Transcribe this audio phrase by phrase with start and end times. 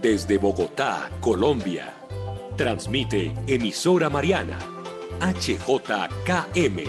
[0.00, 1.92] desde Bogotá, Colombia.
[2.56, 4.58] Transmite emisora Mariana,
[5.20, 6.82] HJKM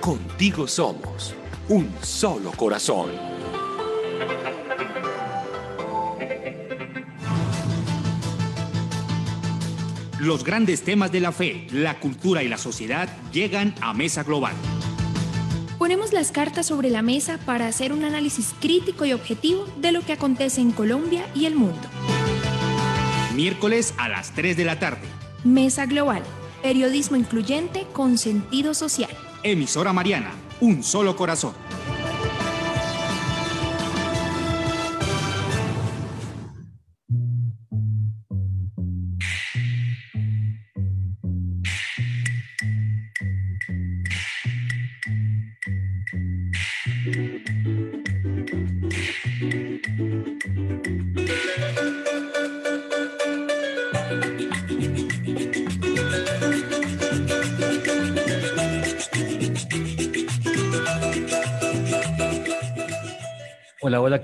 [0.00, 1.34] Contigo somos
[1.68, 3.33] un solo corazón.
[10.24, 14.54] Los grandes temas de la fe, la cultura y la sociedad llegan a Mesa Global.
[15.78, 20.00] Ponemos las cartas sobre la mesa para hacer un análisis crítico y objetivo de lo
[20.00, 21.90] que acontece en Colombia y el mundo.
[23.34, 25.06] Miércoles a las 3 de la tarde.
[25.44, 26.22] Mesa Global,
[26.62, 29.10] periodismo incluyente con sentido social.
[29.42, 31.52] Emisora Mariana, un solo corazón.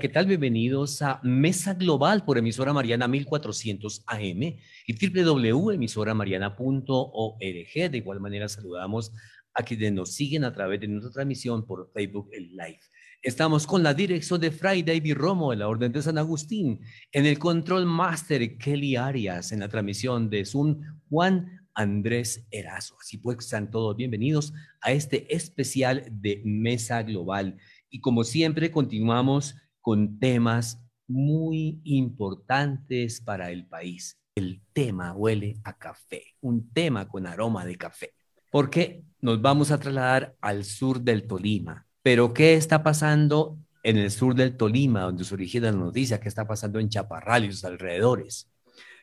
[0.01, 0.25] ¿Qué tal?
[0.25, 4.57] Bienvenidos a Mesa Global por emisora Mariana 1400 AM
[4.87, 7.91] y www.emisoramariana.org.
[7.91, 9.11] De igual manera saludamos
[9.53, 12.79] a quienes nos siguen a través de nuestra transmisión por Facebook Live.
[13.21, 16.79] Estamos con la dirección de Fray David Romo de la Orden de San Agustín,
[17.11, 22.95] en el Control Master Kelly Arias, en la transmisión de Zoom Juan Andrés Erazo.
[22.99, 27.59] Así pues, están todos bienvenidos a este especial de Mesa Global.
[27.91, 34.17] Y como siempre, continuamos con temas muy importantes para el país.
[34.35, 38.13] El tema huele a café, un tema con aroma de café.
[38.49, 41.85] Porque nos vamos a trasladar al sur del Tolima.
[42.01, 46.19] Pero, ¿qué está pasando en el sur del Tolima, donde se origina la noticia?
[46.19, 48.49] ¿Qué está pasando en Chaparral y sus alrededores?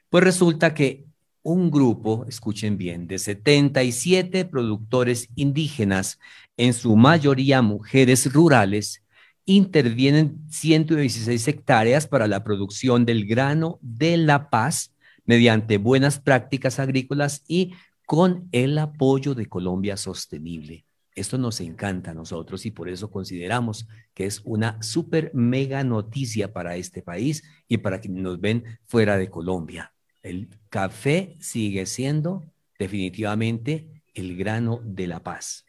[0.09, 1.05] Pues resulta que
[1.43, 6.19] un grupo, escuchen bien, de 77 productores indígenas
[6.57, 9.03] en su mayoría mujeres rurales,
[9.49, 14.93] intervienen 116 hectáreas para la producción del grano de La Paz
[15.25, 17.73] mediante buenas prácticas agrícolas y
[18.05, 20.85] con el apoyo de Colombia Sostenible.
[21.15, 26.53] Esto nos encanta a nosotros y por eso consideramos que es una súper mega noticia
[26.53, 29.95] para este país y para quienes nos ven fuera de Colombia.
[30.23, 32.45] El café sigue siendo
[32.79, 35.65] definitivamente el grano de la paz.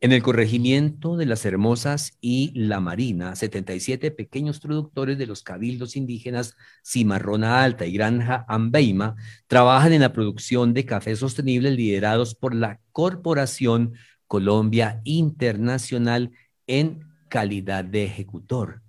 [0.00, 5.96] En el corregimiento de las Hermosas y La Marina, 77 pequeños productores de los cabildos
[5.96, 9.16] indígenas Cimarrona Alta y Granja Ambeima
[9.48, 13.94] trabajan en la producción de café sostenible liderados por la Corporación
[14.28, 16.30] Colombia Internacional
[16.68, 18.82] en calidad de ejecutor.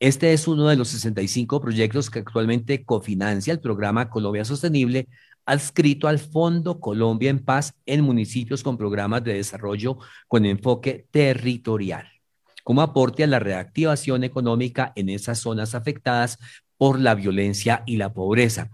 [0.00, 5.08] Este es uno de los 65 proyectos que actualmente cofinancia el programa Colombia Sostenible
[5.46, 9.98] adscrito al Fondo Colombia en Paz en municipios con programas de desarrollo
[10.28, 12.06] con enfoque territorial,
[12.64, 16.38] como aporte a la reactivación económica en esas zonas afectadas
[16.76, 18.70] por la violencia y la pobreza.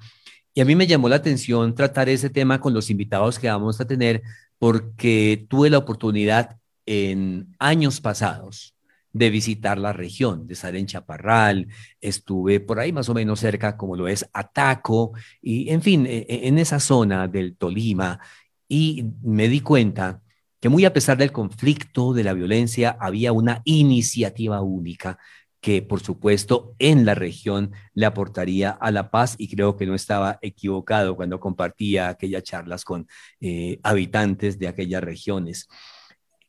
[0.55, 3.81] Y a mí me llamó la atención tratar ese tema con los invitados que vamos
[3.81, 4.23] a tener,
[4.59, 8.75] porque tuve la oportunidad en años pasados
[9.13, 11.69] de visitar la región, de estar en Chaparral,
[12.01, 16.27] estuve por ahí más o menos cerca, como lo es Ataco, y en fin, e,
[16.29, 18.21] e, en esa zona del Tolima,
[18.69, 20.23] y me di cuenta
[20.61, 25.19] que muy a pesar del conflicto, de la violencia, había una iniciativa única
[25.63, 29.95] que por supuesto en la región le aportaría a la paz y creo que no
[29.95, 33.07] estaba equivocado cuando compartía aquellas charlas con
[33.41, 35.69] eh, habitantes de aquellas regiones.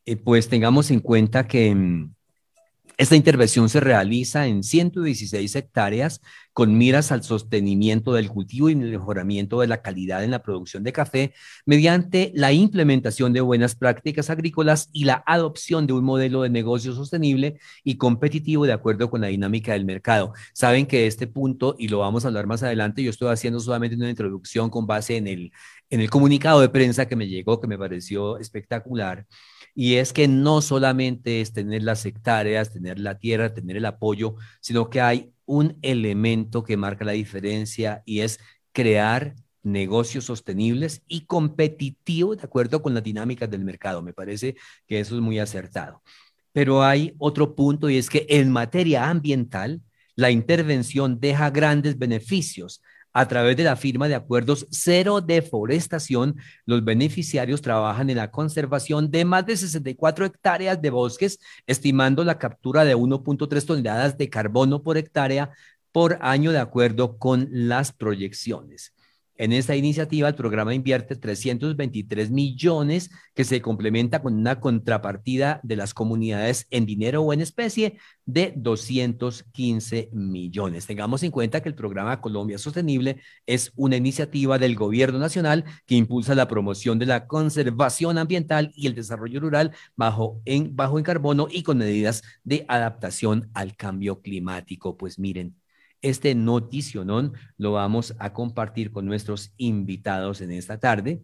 [0.04, 2.13] Eh, pues tengamos en cuenta que mm,
[2.96, 6.20] esta intervención se realiza en 116 hectáreas
[6.52, 10.92] con miras al sostenimiento del cultivo y mejoramiento de la calidad en la producción de
[10.92, 11.34] café
[11.66, 16.92] mediante la implementación de buenas prácticas agrícolas y la adopción de un modelo de negocio
[16.94, 20.32] sostenible y competitivo de acuerdo con la dinámica del mercado.
[20.52, 23.96] Saben que este punto, y lo vamos a hablar más adelante, yo estoy haciendo solamente
[23.96, 25.52] una introducción con base en el,
[25.90, 29.26] en el comunicado de prensa que me llegó, que me pareció espectacular
[29.74, 34.36] y es que no solamente es tener las hectáreas, tener la tierra, tener el apoyo,
[34.60, 38.38] sino que hay un elemento que marca la diferencia y es
[38.72, 44.02] crear negocios sostenibles y competitivos de acuerdo con las dinámicas del mercado.
[44.02, 44.56] Me parece
[44.86, 46.02] que eso es muy acertado.
[46.52, 49.82] Pero hay otro punto y es que en materia ambiental,
[50.14, 52.80] la intervención deja grandes beneficios
[53.16, 59.12] A través de la firma de acuerdos cero deforestación, los beneficiarios trabajan en la conservación
[59.12, 61.38] de más de 64 hectáreas de bosques,
[61.68, 65.52] estimando la captura de 1.3 toneladas de carbono por hectárea
[65.92, 68.93] por año de acuerdo con las proyecciones.
[69.36, 75.74] En esta iniciativa, el programa invierte 323 millones que se complementa con una contrapartida de
[75.74, 80.86] las comunidades en dinero o en especie de 215 millones.
[80.86, 85.96] Tengamos en cuenta que el programa Colombia Sostenible es una iniciativa del gobierno nacional que
[85.96, 91.04] impulsa la promoción de la conservación ambiental y el desarrollo rural bajo en, bajo en
[91.04, 94.96] carbono y con medidas de adaptación al cambio climático.
[94.96, 95.56] Pues miren,
[96.04, 101.22] este noticionón lo vamos a compartir con nuestros invitados en esta tarde.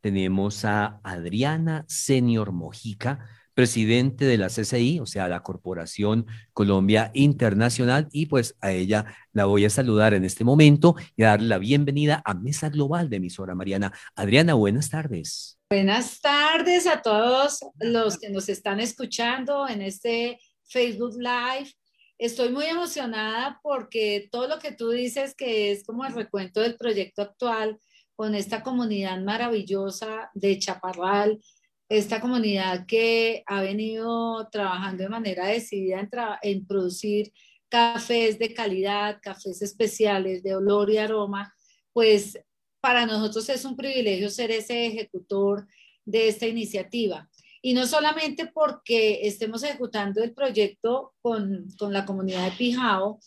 [0.00, 8.08] Tenemos a Adriana Senior Mojica, presidente de la CCI, o sea, la Corporación Colombia Internacional,
[8.12, 11.58] y pues a ella la voy a saludar en este momento y a darle la
[11.58, 13.92] bienvenida a Mesa Global de emisora Mariana.
[14.16, 15.58] Adriana, buenas tardes.
[15.68, 21.74] Buenas tardes a todos los que nos están escuchando en este Facebook Live
[22.18, 26.76] Estoy muy emocionada porque todo lo que tú dices que es como el recuento del
[26.76, 27.80] proyecto actual
[28.14, 31.40] con esta comunidad maravillosa de Chaparral,
[31.88, 36.10] esta comunidad que ha venido trabajando de manera decidida en,
[36.42, 37.32] en producir
[37.68, 41.52] cafés de calidad, cafés especiales de olor y aroma,
[41.92, 42.38] pues
[42.80, 45.66] para nosotros es un privilegio ser ese ejecutor
[46.04, 47.28] de esta iniciativa.
[47.66, 53.18] Y no solamente porque estemos ejecutando el proyecto con, con la comunidad de Pijao,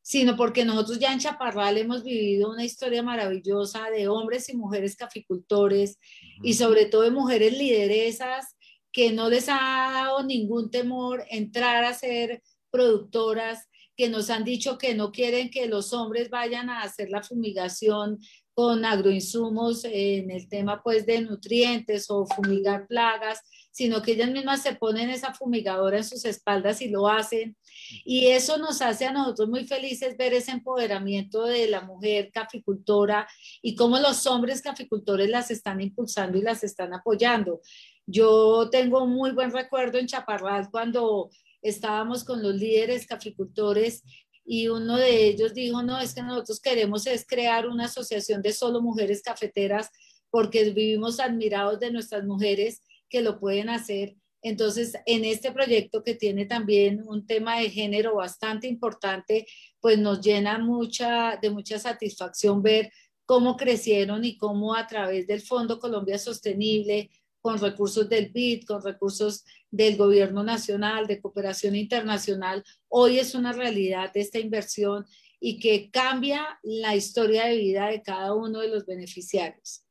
[0.00, 4.96] sino porque nosotros ya en Chaparral hemos vivido una historia maravillosa de hombres y mujeres
[4.96, 5.98] caficultores
[6.42, 8.56] y sobre todo de mujeres lideresas
[8.90, 13.68] que no les ha dado ningún temor entrar a ser productoras,
[13.98, 18.18] que nos han dicho que no quieren que los hombres vayan a hacer la fumigación
[18.58, 23.40] con agroinsumos en el tema pues de nutrientes o fumigar plagas,
[23.70, 27.56] sino que ellas mismas se ponen esa fumigadora en sus espaldas y lo hacen.
[28.04, 33.28] Y eso nos hace a nosotros muy felices ver ese empoderamiento de la mujer caficultora
[33.62, 37.60] y cómo los hombres caficultores las están impulsando y las están apoyando.
[38.06, 41.30] Yo tengo un muy buen recuerdo en Chaparral cuando
[41.62, 44.02] estábamos con los líderes caficultores
[44.48, 48.54] y uno de ellos dijo, no, es que nosotros queremos es crear una asociación de
[48.54, 49.90] solo mujeres cafeteras
[50.30, 52.80] porque vivimos admirados de nuestras mujeres
[53.10, 54.16] que lo pueden hacer.
[54.40, 59.46] Entonces, en este proyecto que tiene también un tema de género bastante importante,
[59.80, 62.90] pues nos llena mucha, de mucha satisfacción ver
[63.26, 68.82] cómo crecieron y cómo a través del Fondo Colombia Sostenible, con recursos del BID, con
[68.82, 75.06] recursos del gobierno nacional, de cooperación internacional, hoy es una realidad esta inversión
[75.40, 79.84] y que cambia la historia de vida de cada uno de los beneficiarios.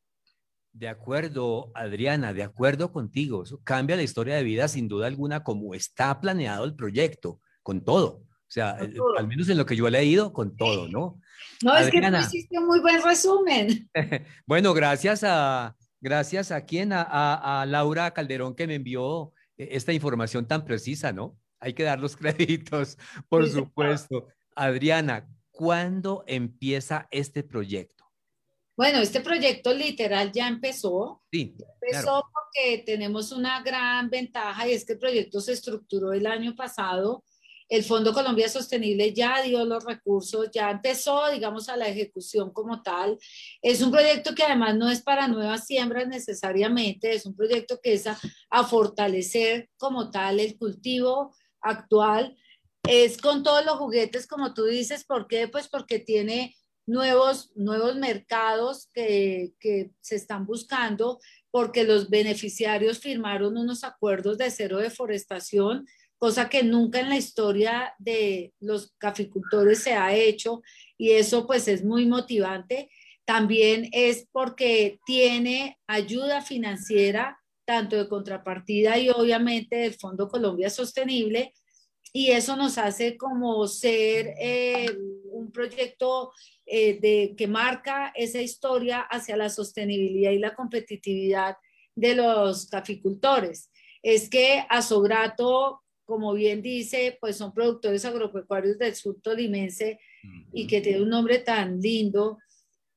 [0.74, 3.44] De acuerdo, Adriana, de acuerdo contigo.
[3.44, 7.84] Eso cambia la historia de vida sin duda alguna como está planeado el proyecto, con
[7.84, 8.22] todo.
[8.48, 8.78] O sea,
[9.18, 11.20] al menos en lo que yo he leído, con todo, ¿no?
[11.64, 13.90] No, es que tú hiciste un muy buen resumen.
[14.46, 15.76] bueno, gracias a,
[16.08, 21.38] gracias a quién, a, Laura Calderón que me envió eh, esta información tan precisa, ¿no?
[21.60, 24.28] Hay que dar los créditos, por supuesto.
[24.56, 28.06] Adriana, ¿cuándo empieza este proyecto?
[28.78, 31.24] Bueno, este proyecto literal ya empezó.
[31.30, 31.58] Sí.
[31.82, 36.56] Empezó porque tenemos una gran ventaja y es que el proyecto se estructuró el año
[36.56, 37.26] pasado.
[37.70, 42.82] El Fondo Colombia Sostenible ya dio los recursos, ya empezó, digamos, a la ejecución como
[42.82, 43.18] tal.
[43.62, 47.94] Es un proyecto que además no es para nuevas siembras necesariamente, es un proyecto que
[47.94, 52.38] es a, fortalecer como tal el cultivo actual.
[52.84, 55.48] Es con todos los juguetes, como tú dices, ¿por qué?
[55.48, 56.56] Pues porque tiene
[56.86, 59.54] nuevos, nuevos mercados que
[60.00, 61.20] se están buscando
[61.58, 67.94] porque los beneficiarios firmaron unos acuerdos de cero deforestación, cosa que nunca en la historia
[68.00, 70.62] de los caficultores se ha hecho
[70.98, 72.90] y eso pues es muy motivante.
[73.26, 81.54] También es porque tiene ayuda financiera, tanto de contrapartida y obviamente del Fondo Colombia Sostenible,
[82.14, 84.88] y eso nos hace como ser eh,
[85.32, 86.32] un proyecto
[86.66, 91.58] eh, de, que marca esa historia hacia la sostenibilidad y la competitividad
[91.96, 93.70] de los caficultores.
[94.02, 100.00] Es que Asograto, como bien dice, pues son productores agropecuarios del sur tolimense
[100.54, 102.38] y que tiene un nombre tan lindo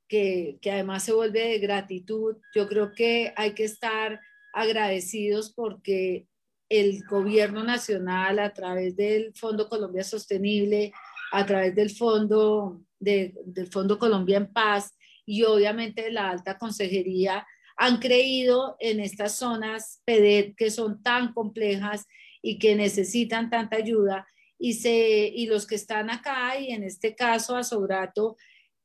[0.09, 2.37] que, que además se vuelve de gratitud.
[2.55, 4.21] Yo creo que hay que estar
[4.55, 6.29] agradecidos porque
[6.69, 10.93] el gobierno nacional a través del Fondo Colombia Sostenible,
[11.33, 13.35] a través del fondo, del
[13.73, 17.45] Fondo Colombia en Paz y obviamente la alta consejería
[17.77, 22.07] han creído en estas zonas PEDET que son tan complejas
[22.43, 24.27] y que necesitan tanta ayuda.
[24.59, 28.37] Y, se, y los que están acá y en este caso Asobrato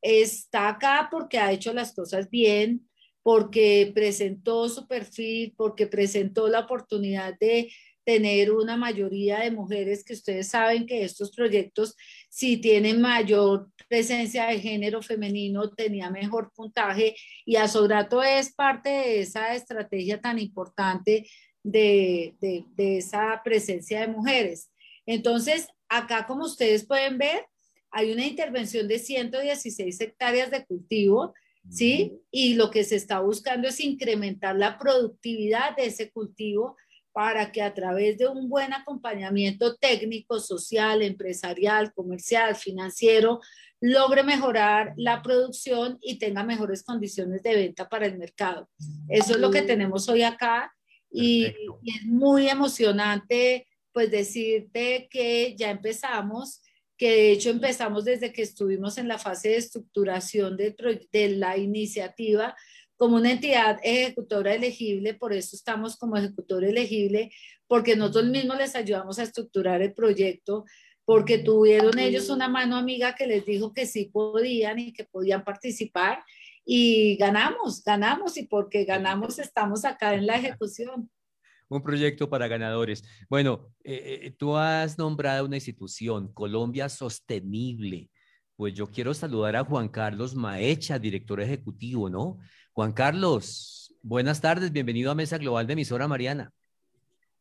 [0.02, 2.88] está acá porque ha hecho las cosas bien,
[3.24, 7.72] porque presentó su perfil, porque presentó la oportunidad de
[8.06, 11.96] tener una mayoría de mujeres que ustedes saben que estos proyectos,
[12.30, 17.16] si tienen mayor presencia de género femenino, tenía mejor puntaje.
[17.46, 21.28] Y Asograto es parte de esa estrategia tan importante
[21.66, 24.70] de, de, de esa presencia de mujeres.
[25.08, 27.44] Entonces, acá como ustedes pueden ver,
[27.90, 31.34] hay una intervención de 116 hectáreas de cultivo,
[31.70, 32.20] ¿sí?
[32.30, 36.76] Y lo que se está buscando es incrementar la productividad de ese cultivo
[37.14, 43.40] para que a través de un buen acompañamiento técnico, social, empresarial, comercial, financiero,
[43.80, 48.70] logre mejorar la producción y tenga mejores condiciones de venta para el mercado.
[49.08, 50.75] Eso es lo que tenemos hoy acá
[51.16, 51.46] y,
[51.84, 56.62] y, es muy emocionante pues decirte que ya empezamos,
[56.98, 60.76] que de hecho empezamos desde que estuvimos en la fase de estructuración de,
[61.12, 62.56] de la iniciativa,
[62.98, 67.32] como una entidad ejecutora elegible, por eso estamos como ejecutor elegible,
[67.68, 70.66] porque nosotros mismos les ayudamos a estructurar el proyecto,
[71.06, 75.44] porque tuvieron ellos una mano amiga que les dijo que sí podían y que podían
[75.44, 76.24] participar
[76.66, 81.10] y ganamos, ganamos y porque ganamos estamos acá en la ejecución.
[81.70, 83.04] Un proyecto para ganadores.
[83.30, 88.10] Bueno, eh, eh, tú has nombrado una institución, Colombia Sostenible.
[88.56, 92.38] Pues yo quiero saludar a Juan Carlos Maecha, director ejecutivo, ¿no?
[92.72, 96.52] Juan Carlos, buenas tardes, bienvenido a Mesa Global de Emisora Mariana.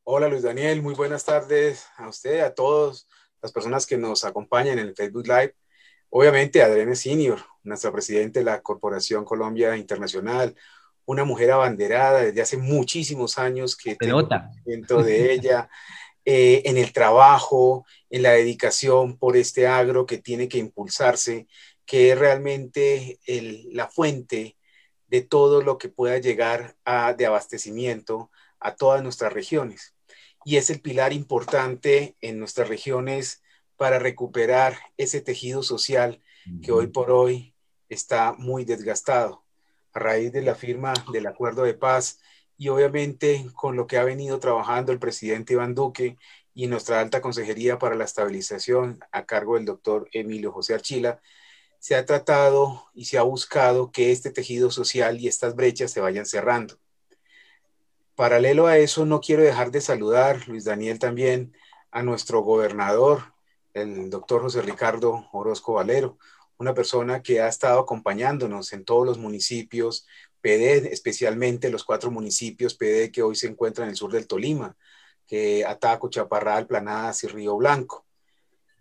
[0.04, 3.06] Hola Luis Daniel, muy buenas tardes a usted, a todas
[3.42, 5.54] las personas que nos acompañan en el Facebook Live.
[6.08, 10.54] Obviamente, Adriana Senior, nuestra presidenta de la Corporación Colombia Internacional,
[11.06, 14.50] una mujer abanderada desde hace muchísimos años que Se nota.
[14.64, 15.68] dentro de ella,
[16.24, 21.46] eh, en el trabajo, en la dedicación por este agro que tiene que impulsarse,
[21.84, 24.56] que es realmente el, la fuente
[25.08, 29.94] de todo lo que pueda llegar a, de abastecimiento a todas nuestras regiones.
[30.46, 33.42] Y es el pilar importante en nuestras regiones
[33.76, 36.22] para recuperar ese tejido social
[36.62, 37.53] que hoy por hoy
[37.94, 39.44] está muy desgastado
[39.92, 42.20] a raíz de la firma del acuerdo de paz
[42.56, 46.16] y obviamente con lo que ha venido trabajando el presidente Iván Duque
[46.54, 51.20] y nuestra alta consejería para la estabilización a cargo del doctor Emilio José Archila,
[51.80, 56.00] se ha tratado y se ha buscado que este tejido social y estas brechas se
[56.00, 56.78] vayan cerrando.
[58.14, 61.52] Paralelo a eso, no quiero dejar de saludar, Luis Daniel, también
[61.90, 63.34] a nuestro gobernador,
[63.74, 66.18] el doctor José Ricardo Orozco Valero,
[66.58, 70.06] una persona que ha estado acompañándonos en todos los municipios,
[70.40, 74.76] PD, especialmente los cuatro municipios PD que hoy se encuentran en el sur del Tolima,
[75.26, 78.04] que Ataco, Chaparral, Planadas y Río Blanco.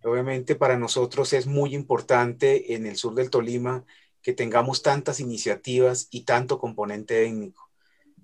[0.03, 3.85] Obviamente para nosotros es muy importante en el sur del Tolima
[4.21, 7.62] que tengamos tantas iniciativas y tanto componente étnico.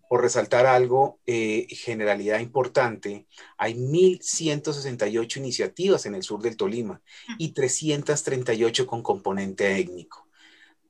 [0.09, 3.27] Por resaltar algo, eh, generalidad importante,
[3.59, 6.99] hay 1.168 iniciativas en el sur del Tolima
[7.37, 10.27] y 338 con componente étnico.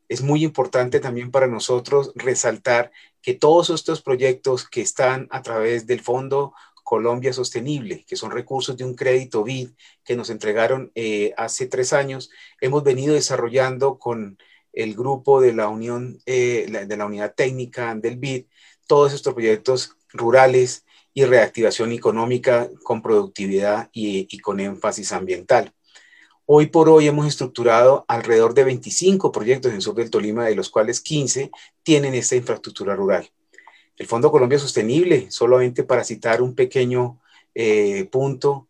[0.08, 5.86] Es muy importante también para nosotros resaltar que todos estos proyectos que están a través
[5.86, 6.54] del Fondo
[6.90, 9.72] Colombia Sostenible, que son recursos de un crédito BID
[10.04, 12.32] que nos entregaron eh, hace tres años.
[12.62, 14.38] Hemos venido desarrollando con
[14.74, 18.46] el grupo de la Unión, eh, de la Unidad Técnica del BID,
[18.90, 25.72] todos estos proyectos rurales y reactivación económica con productividad y, con énfasis ambiental.
[26.48, 30.72] Hoy por hoy hemos estructurado alrededor de 25 proyectos en sur del Tolima, de los
[30.72, 31.52] cuales 15
[31.84, 33.30] tienen esta infraestructura rural.
[33.96, 37.20] El Fondo Colombia Sostenible, solamente para citar un pequeño
[37.54, 38.68] eh, punto,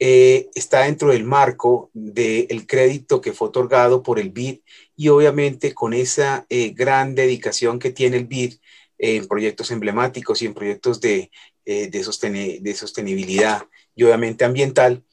[0.00, 4.62] eh, está dentro del marco del crédito que fue otorgado por el BID
[4.96, 8.54] y obviamente con esa eh, gran dedicación que tiene el BID
[9.02, 11.30] en proyectos emblemáticos y en proyectos de,
[11.64, 13.62] de, de sostenibilidad
[13.94, 15.04] y obviamente ambiental,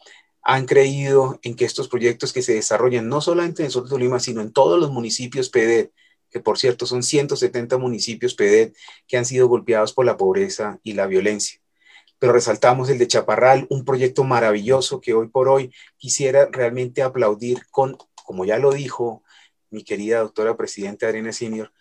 [0.44, 3.90] han creído en que estos proyectos que se desarrollan no solamente en el sur de
[3.90, 5.92] Tolima, sino en todos los municipios PD
[6.30, 8.76] que por cierto son 170 municipios PEDET
[9.08, 11.60] que han sido golpeados por la pobreza y la violencia.
[12.20, 17.62] Pero resaltamos el de Chaparral, un proyecto maravilloso que hoy por hoy quisiera realmente aplaudir
[17.70, 19.24] con, como ya lo dijo
[19.70, 21.72] mi querida doctora presidenta Arena Senior,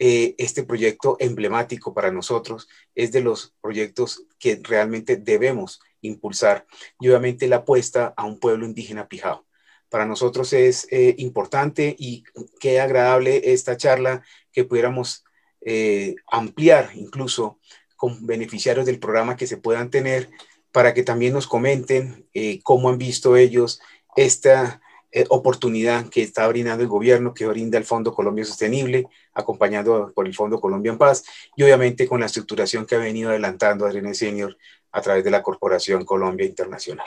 [0.00, 6.66] eh, este proyecto emblemático para nosotros es de los proyectos que realmente debemos impulsar.
[6.98, 9.46] Y obviamente la apuesta a un pueblo indígena pijao.
[9.88, 12.24] Para nosotros es eh, importante y
[12.58, 15.24] qué agradable esta charla que pudiéramos
[15.60, 17.60] eh, ampliar incluso
[17.94, 20.28] con beneficiarios del programa que se puedan tener
[20.72, 22.28] para que también nos comenten
[22.64, 23.80] cómo han visto ellos
[24.16, 24.82] esta
[25.28, 30.34] oportunidad que está brindando el gobierno, que brinda el Fondo Colombia Sostenible, acompañado por el
[30.34, 31.24] Fondo Colombia en Paz,
[31.56, 34.56] y obviamente con la estructuración que ha venido adelantando Adriana Senior
[34.92, 37.06] a través de la Corporación Colombia Internacional.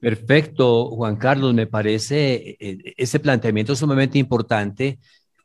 [0.00, 4.98] Perfecto, Juan Carlos, me parece eh, ese planteamiento sumamente importante.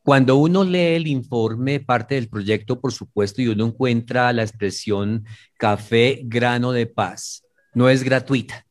[0.04, 5.26] Cuando uno lee el informe, parte del proyecto, por supuesto, y uno encuentra la expresión
[5.58, 8.66] café grano de paz, no es gratuita.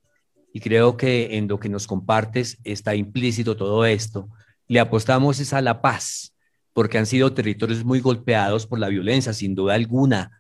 [0.53, 4.29] Y creo que en lo que nos compartes está implícito todo esto.
[4.67, 6.35] Le apostamos es a la paz,
[6.79, 10.39] porque han sido territorios muy golpeados por la violencia, sin duda alguna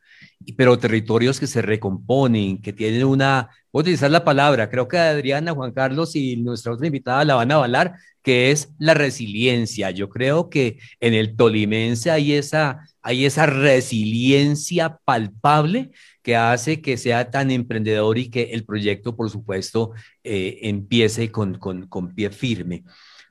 [0.56, 4.96] pero territorios que se recomponen, que tienen una, voy a utilizar la palabra, creo que
[4.96, 9.90] Adriana, Juan Carlos y nuestra otra invitada la van a avalar, que es la resiliencia.
[9.90, 15.90] Yo creo que en el tolimense hay esa, hay esa resiliencia palpable
[16.22, 19.90] que hace que sea tan emprendedor y que el proyecto, por supuesto,
[20.22, 22.84] eh, empiece con, con, con, pie firme.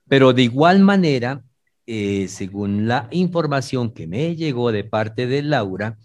[0.08, 1.42] Pero de igual manera,
[1.88, 5.98] eh, según la información que me llegó de parte de Laura,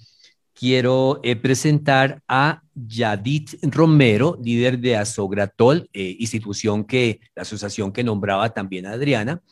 [0.55, 8.05] quiero eh, presentar a Yadit Romero, líder de Asogratol, eh, institución que, la asociación que
[8.05, 9.43] nombraba también Adriana,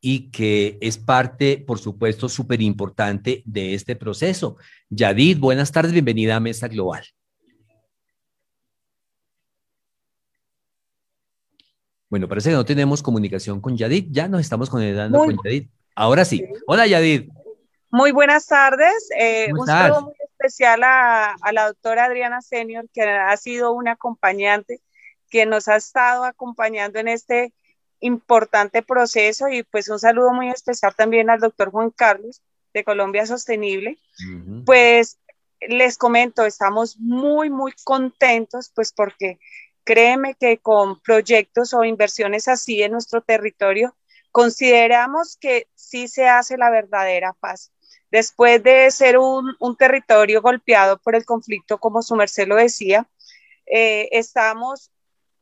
[0.00, 4.56] y que es parte, por supuesto, súper importante de este proceso.
[4.90, 7.04] Yadit, buenas tardes, bienvenida a Mesa Global.
[12.08, 14.06] Bueno, parece que no tenemos comunicación con Yadid.
[14.10, 15.68] Ya nos estamos conectando con Yadid.
[15.96, 16.46] Ahora sí.
[16.66, 17.30] Hola, Yadid.
[17.90, 19.08] Muy buenas tardes.
[19.18, 24.82] Eh, un saludo muy especial a, la doctora Adriana Senior, que ha sido una acompañante,
[25.30, 27.54] que nos ha estado acompañando en este
[28.00, 32.42] importante proceso y pues un saludo muy especial también al doctor Juan Carlos
[32.74, 33.98] de Colombia Sostenible.
[34.66, 35.18] Pues
[35.66, 39.38] les comento, estamos muy, muy contentos pues porque
[39.84, 43.96] créeme que con proyectos o inversiones así en nuestro territorio,
[44.36, 47.72] consideramos que sí se hace la verdadera paz.
[48.10, 53.08] Después de ser un, territorio golpeado por el conflicto, como su merced lo decía,
[53.64, 54.92] eh, estamos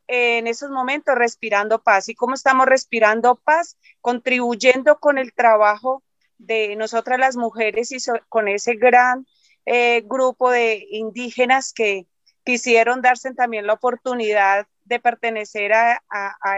[0.07, 2.09] en esos momentos respirando paz.
[2.09, 3.77] ¿Y cómo estamos respirando paz?
[4.01, 6.05] Contribuyendo con el trabajo
[6.39, 7.97] de nosotras las mujeres y
[8.29, 9.27] con ese gran
[9.67, 12.07] eh, grupo de indígenas que
[12.45, 16.01] quisieron darse también la oportunidad de pertenecer a,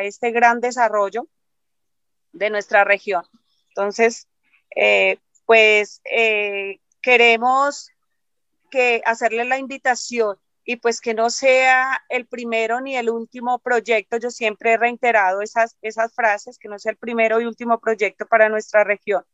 [0.03, 1.29] este gran desarrollo
[2.37, 3.25] de nuestra región.
[3.68, 4.29] Entonces,
[4.75, 7.90] eh, pues eh, queremos
[8.70, 14.18] que hacerle la invitación y pues que no sea el primero ni el último proyecto.
[14.18, 18.27] Yo siempre he reiterado esas, esas frases, que no sea el primero y último proyecto
[18.27, 19.25] para nuestra región,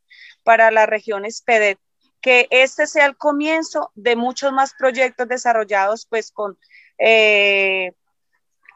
[0.45, 1.79] para la región SPEDET,
[2.21, 6.59] que este sea el comienzo de muchos más proyectos desarrollados pues con
[6.99, 7.95] eh,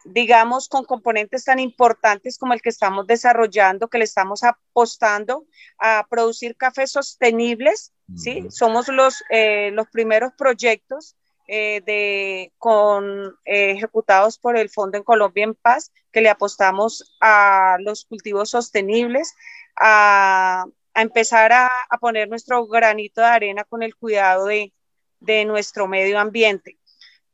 [0.07, 5.47] digamos, con componentes tan importantes como el que estamos desarrollando, que le estamos apostando
[5.79, 8.47] a producir cafés sostenibles, ¿sí?
[8.51, 11.17] Somos los, eh, los primeros proyectos
[11.49, 17.17] eh, de, con, eh, ejecutados por el Fondo en Colombia en Paz, que le apostamos
[17.21, 19.35] a los cultivos sostenibles,
[19.77, 20.65] a,
[20.95, 24.73] a empezar a, a, poner nuestro granito de arena con el cuidado de,
[25.21, 26.79] de nuestro medio ambiente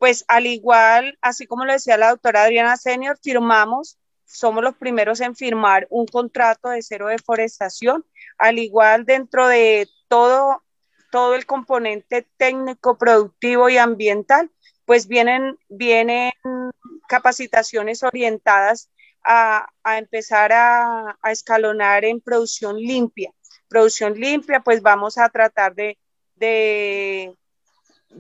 [0.03, 5.21] pues al igual, así como lo decía la doctora Adriana Senior, firmamos, somos los primeros
[5.21, 8.05] en firmar un contrato de cero deforestación,
[8.37, 10.65] al igual dentro de todo,
[11.13, 14.51] todo el componente técnico, productivo y ambiental,
[14.87, 16.33] pues vienen, vienen
[17.07, 18.91] capacitaciones orientadas
[19.23, 23.31] a, empezar a, escalonar en producción limpia.
[23.69, 25.97] Producción limpia, pues vamos a tratar de
[26.43, 27.37] de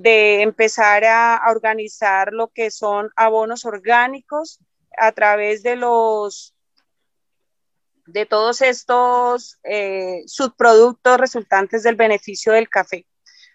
[0.05, 4.61] empezar a, organizar lo que son abonos orgánicos
[4.99, 6.55] a través de los
[8.07, 13.07] de todos estos eh, subproductos resultantes del beneficio del café.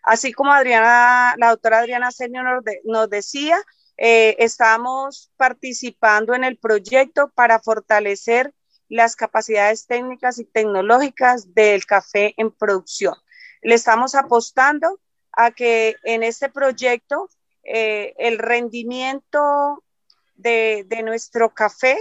[0.04, 3.62] Así como Adriana, la doctora Adriana Senior nos, decía,
[3.97, 8.54] eh, estamos participando en el proyecto para fortalecer
[8.88, 13.15] las capacidades técnicas y tecnológicas del café en producción.
[13.62, 15.00] Le estamos apostando
[15.38, 17.30] a que en este proyecto
[17.63, 19.84] eh, el rendimiento
[20.36, 21.97] de, nuestro café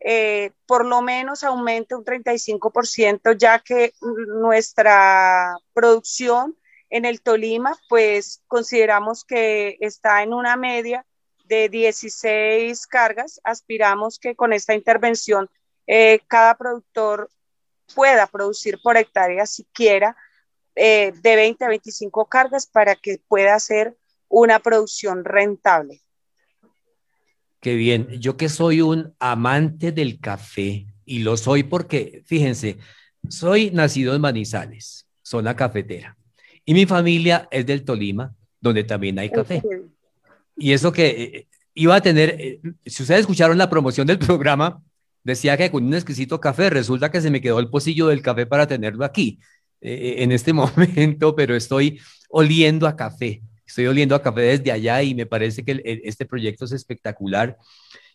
[0.00, 6.56] eh, por lo menos aumente un 35%, ya que nuestra producción
[6.88, 11.04] en el Tolima, pues consideramos que está en una media
[11.44, 13.40] de 16 cargas.
[13.44, 15.48] Aspiramos que con esta intervención
[15.86, 17.28] eh, cada productor
[17.94, 20.16] pueda producir por hectárea siquiera
[20.74, 23.96] eh, de 20 a 25 cargas para que pueda hacer
[24.28, 26.00] una producción rentable.
[27.60, 28.08] Qué bien.
[28.20, 32.78] Yo que soy un amante del café y lo soy porque, fíjense,
[33.28, 36.16] soy nacido en Manizales, zona cafetera,
[36.64, 39.62] y mi familia es del Tolima, donde también hay café.
[40.56, 44.82] Y eso que eh, iba a tener, eh, si ustedes escucharon la promoción del programa,
[45.22, 48.46] decía que con un exquisito café, resulta que se me quedó el pocillo del café
[48.46, 49.38] para tenerlo aquí
[49.82, 55.02] eh, en este momento, pero estoy oliendo a café, estoy oliendo a café desde allá
[55.02, 57.58] y me parece que este proyecto es espectacular.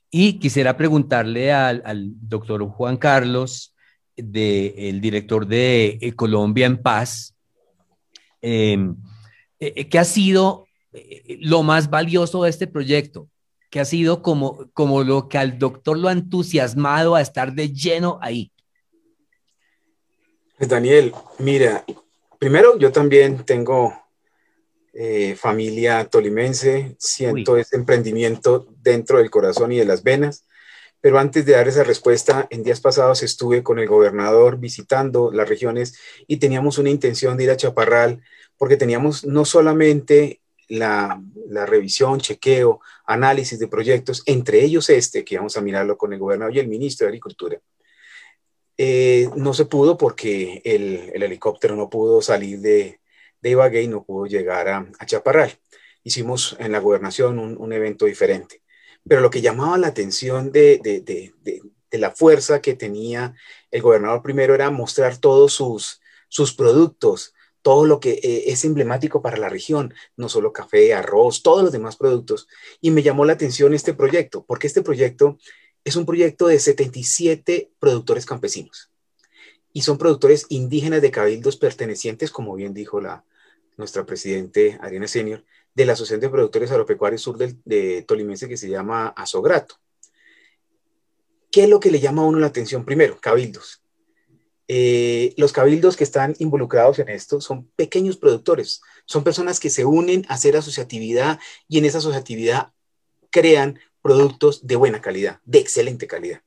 [0.09, 1.83] Y quisiera preguntarle al,
[2.21, 3.75] doctor Juan Carlos,
[4.15, 7.35] el director de Colombia en Paz,
[8.41, 8.95] em,
[9.59, 10.65] ¿qué ha sido
[11.41, 13.27] lo más valioso de este proyecto?
[13.69, 17.73] que ha sido como, como lo que al doctor lo ha entusiasmado a estar de
[17.73, 18.51] lleno ahí?
[20.57, 21.85] Pues Daniel, mira,
[22.39, 23.93] primero yo también tengo
[24.91, 30.47] eh, familia tolimense, siento ese emprendimiento dentro del corazón y de las venas,
[30.99, 35.47] pero antes de dar esa respuesta, en días pasados estuve con el gobernador visitando las
[35.47, 38.23] regiones y teníamos una intención de ir a Chaparral
[38.57, 41.21] porque teníamos no solamente la,
[41.67, 46.55] revisión, chequeo, análisis de proyectos, entre ellos este, que vamos a mirarlo con el gobernador
[46.55, 47.61] y el ministro de Agricultura.
[48.77, 53.01] Eh, no se pudo porque el, helicóptero no pudo salir de,
[53.41, 55.59] de Ibagué y no pudo llegar a, Chaparral.
[56.03, 58.61] Hicimos en la gobernación un, evento diferente.
[59.07, 61.33] Pero lo que llamaba la atención de, de,
[61.97, 63.33] la fuerza que tenía
[63.71, 69.21] el gobernador primero era mostrar todos sus, sus productos, todo lo que eh, es emblemático
[69.21, 72.47] para la región, no solo café, arroz, todos los demás productos.
[72.79, 75.37] Y me llamó la atención este proyecto, porque este proyecto
[75.87, 78.91] es un proyecto de 77 productores campesinos.
[79.71, 83.23] Y son productores indígenas de cabildos pertenecientes, como bien dijo la,
[83.77, 88.57] nuestra presidente Ariana Senior, de la Asociación de Productores Agropecuarios Sur del, de Tolimense que
[88.57, 89.75] se llama Asograto.
[91.51, 92.83] ¿Qué es lo que le llama a uno la atención?
[92.83, 93.81] Primero, cabildos.
[94.67, 99.85] Eh, los cabildos que están involucrados en esto son pequeños productores, son personas que se
[99.85, 102.73] unen a hacer asociatividad y en esa asociatividad
[103.29, 106.41] crean productos de buena calidad, de excelente calidad.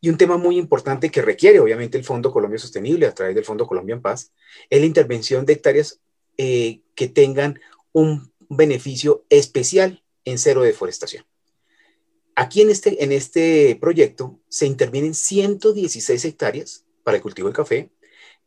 [0.00, 3.44] Y un tema muy importante que requiere obviamente el Fondo Colombia Sostenible a través del
[3.44, 4.30] Fondo Colombia en Paz
[4.70, 5.98] es la intervención de hectáreas
[6.38, 7.58] eh, que tengan
[7.90, 11.24] un beneficio especial en cero deforestación.
[12.36, 17.90] Aquí en este, en este proyecto se intervienen 116 hectáreas para el cultivo del café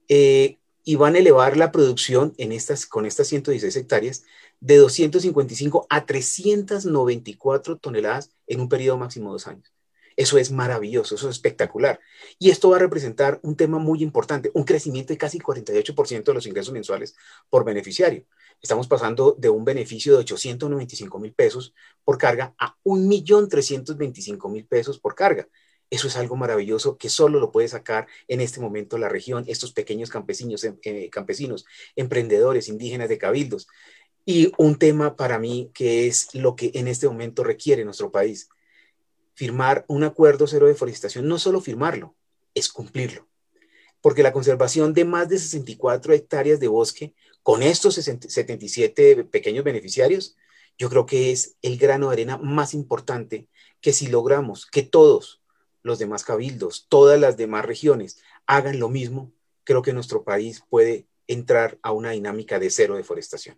[0.08, 4.24] eh, y van a elevar la producción en estas, con estas 116 hectáreas
[4.60, 9.74] de 255 a 394 toneladas en un periodo máximo de dos años.
[10.18, 12.00] Eso es maravilloso, eso es espectacular.
[12.40, 16.34] Y esto va a representar un tema muy importante, un crecimiento de casi 48% de
[16.34, 17.16] los ingresos mensuales
[17.50, 18.26] por beneficiario.
[18.60, 25.00] Estamos pasando de un beneficio de 895 mil pesos por carga a 1.325.000 mil pesos
[25.00, 25.48] por carga.
[25.90, 29.72] Eso es algo maravilloso que solo lo puede sacar en este momento la región, estos
[29.72, 31.66] pequeños campesinos, em, eh, campesinos,
[31.96, 33.68] emprendedores, indígenas de cabildos.
[34.30, 38.50] Y un tema para mí que es lo que en este momento requiere nuestro país,
[39.36, 42.14] firmar un acuerdo cero de deforestación, no solo firmarlo,
[42.54, 43.26] es cumplirlo.
[44.02, 50.36] Porque la conservación de más de 64 hectáreas de bosque con estos 77 pequeños beneficiarios,
[50.78, 53.48] yo creo que es el grano de arena más importante
[53.80, 55.42] que si logramos que todos
[55.84, 59.32] los demás cabildos, todas las demás regiones hagan lo mismo,
[59.64, 63.58] creo que nuestro país puede entrar a una dinámica de cero deforestación.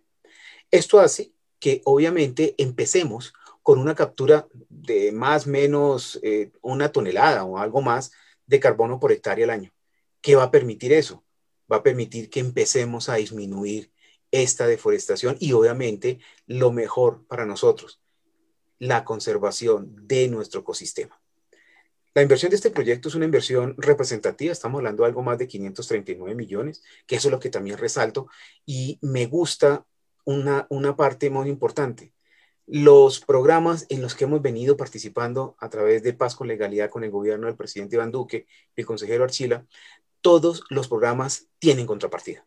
[0.70, 7.44] Esto hace que obviamente empecemos con una captura de más o menos eh, una tonelada
[7.44, 8.12] o algo más
[8.46, 9.72] de carbono por hectárea al año.
[10.20, 11.24] ¿Qué va a permitir eso?
[11.70, 13.92] Va a permitir que empecemos a disminuir
[14.30, 18.00] esta deforestación y obviamente lo mejor para nosotros,
[18.78, 21.20] la conservación de nuestro ecosistema.
[22.14, 25.46] La inversión de este proyecto es una inversión representativa, estamos hablando de algo más de
[25.46, 28.28] 539 millones, que eso es lo que también resalto,
[28.66, 29.86] y me gusta
[30.24, 32.12] una, una parte muy importante.
[32.66, 37.02] Los programas en los que hemos venido participando a través de Paz con Legalidad con
[37.02, 39.66] el gobierno del presidente Iván Duque y el consejero Archila,
[40.20, 42.46] todos los programas tienen contrapartida.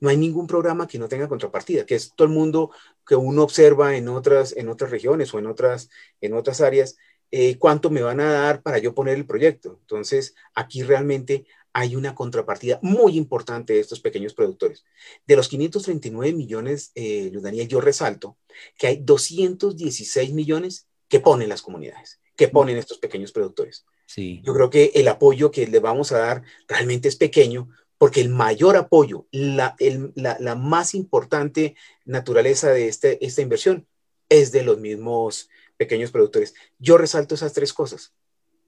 [0.00, 2.70] No hay ningún programa que no tenga contrapartida, que es todo el mundo
[3.06, 5.88] que uno observa en otras, en otras regiones o en otras,
[6.20, 6.96] en otras áreas,
[7.30, 9.78] eh, cuánto me van a dar para yo poner el proyecto.
[9.80, 14.84] Entonces, aquí realmente hay una contrapartida muy importante de estos pequeños productores.
[15.26, 18.36] De los 539 millones, eh, Daniel, yo resalto
[18.76, 23.84] que hay 216 millones que ponen las comunidades, que ponen estos pequeños productores.
[24.06, 24.40] Sí.
[24.44, 28.30] Yo creo que el apoyo que le vamos a dar realmente es pequeño, porque el
[28.30, 29.76] mayor apoyo, la,
[30.14, 33.86] la, más importante naturaleza de este, esta inversión
[34.30, 36.54] es de los mismos pequeños productores.
[36.78, 38.14] Yo resalto esas tres cosas.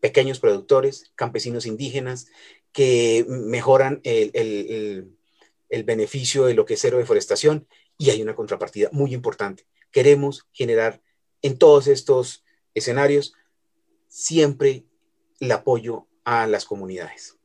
[0.02, 2.26] Pequeños productores, campesinos indígenas,
[2.72, 5.16] que mejoran el, el,
[5.70, 9.64] el beneficio de lo que es cero deforestación y hay una contrapartida muy importante.
[9.90, 11.00] Queremos generar
[11.40, 13.34] en todos estos escenarios
[14.08, 14.84] siempre
[15.40, 17.38] el apoyo a las comunidades.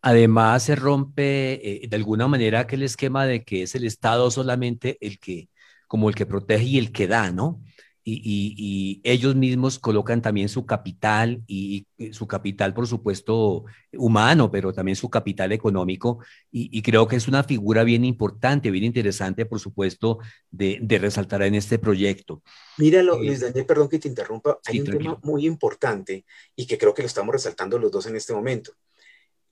[0.00, 4.98] Además, se rompe eh, de alguna manera aquel esquema de que es el Estado solamente
[5.00, 5.48] el que,
[5.88, 7.62] como el que protege y el que da, ¿no?
[8.06, 14.96] Y, ellos mismos colocan también su capital y, su capital, por supuesto, humano, pero también
[14.96, 16.18] su capital económico.
[16.50, 20.18] Y, creo que es una figura bien importante, bien interesante, por supuesto,
[20.50, 22.42] de, resaltar en este proyecto.
[22.76, 24.58] Míralo, eh, Luis Daniel, perdón que te interrumpa.
[24.66, 28.16] Hay un tema muy importante y que creo que lo estamos resaltando los dos en
[28.16, 28.72] este momento.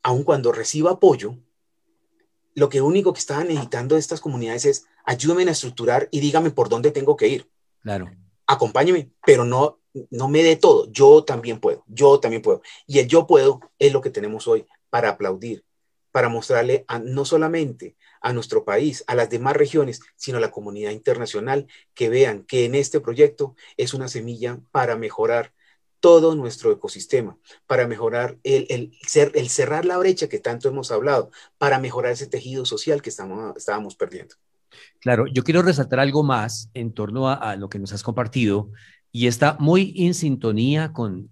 [0.02, 1.38] Aun cuando reciba apoyo,
[2.54, 6.68] lo que único que estaban necesitando estas comunidades es ayúdenme a estructurar y dígame por
[6.68, 7.48] dónde tengo que ir.
[7.80, 8.10] Claro
[8.52, 12.62] acompáñeme, pero no, no me dé todo, yo también puedo, yo también puedo.
[12.86, 15.64] Y el yo puedo es lo que tenemos hoy para aplaudir,
[16.10, 20.92] para mostrarle no solamente a nuestro país, a las demás regiones, sino a la comunidad
[20.92, 25.52] internacional que vean que en este proyecto es una semilla para mejorar
[26.00, 28.92] todo nuestro ecosistema, para mejorar el, el,
[29.34, 33.56] el cerrar la brecha que tanto hemos hablado, para mejorar ese tejido social que estamos,
[33.56, 34.34] estábamos perdiendo.
[35.00, 38.70] Claro, yo quiero resaltar algo más en torno a, lo que nos has compartido
[39.10, 41.30] y está muy en sintonía con,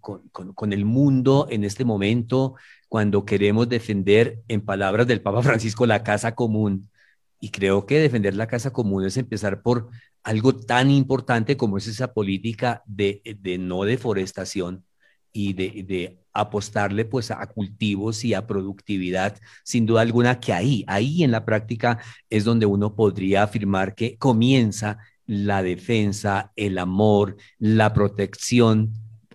[0.70, 2.55] el mundo en este momento
[2.88, 6.90] cuando queremos defender, en palabras del Papa Francisco, la casa común.
[7.38, 9.88] Y creo que defender la casa común es empezar por
[10.22, 14.85] algo tan importante como es esa política de, de no deforestación
[15.33, 20.84] y de, de, apostarle pues a cultivos y a productividad, sin duda alguna que ahí,
[20.86, 27.36] ahí en la práctica es donde uno podría afirmar que comienza la defensa, el amor,
[27.58, 28.92] la protección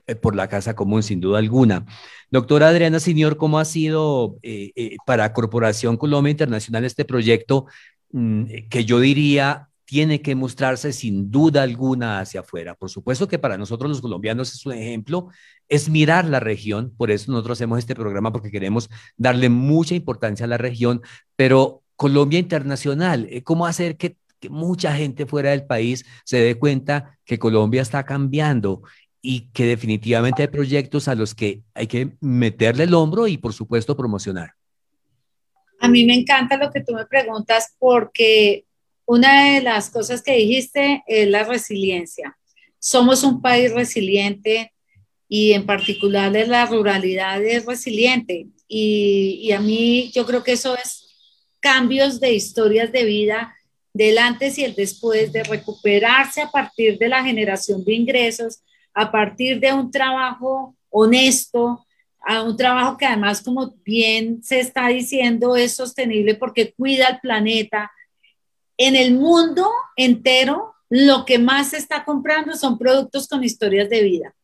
[0.07, 1.85] eh, por la casa común, sin duda alguna.
[2.29, 7.67] Doctora Adriana Señor, ¿cómo ha sido eh, eh, para Corporación Colombia Internacional este proyecto
[8.11, 12.75] mm, que yo diría tiene que mostrarse sin duda alguna hacia afuera.
[12.75, 15.29] Por supuesto que para nosotros los colombianos es un ejemplo,
[15.69, 20.45] es mirar la región, por eso nosotros hacemos este programa porque queremos darle mucha importancia
[20.45, 21.01] a la región,
[21.35, 24.17] pero Colombia Internacional, eh, ¿cómo hacer que,
[24.49, 28.83] mucha gente fuera del país se dé cuenta que Colombia está cambiando
[29.19, 33.53] y que definitivamente hay proyectos a los que hay que meterle el hombro y por
[33.53, 34.51] supuesto promocionar?
[35.79, 38.64] A mí me encanta lo que tú me preguntas porque
[39.05, 42.37] una de las cosas que dijiste es la resiliencia.
[42.79, 44.73] Somos un país resiliente
[45.27, 48.47] y en particular la ruralidad es resiliente.
[48.67, 51.07] Y, a mí yo creo que eso es
[51.59, 53.55] cambios de historias de vida
[53.93, 58.59] del antes y el después, de recuperarse a partir de la generación de ingresos,
[58.93, 61.85] a partir de un trabajo honesto,
[62.25, 67.19] a un trabajo que además, como bien se está diciendo, es sostenible porque cuida al
[67.21, 67.91] planeta,
[68.77, 74.01] en el mundo entero lo que más se está comprando son productos con historias de
[74.01, 74.35] vida.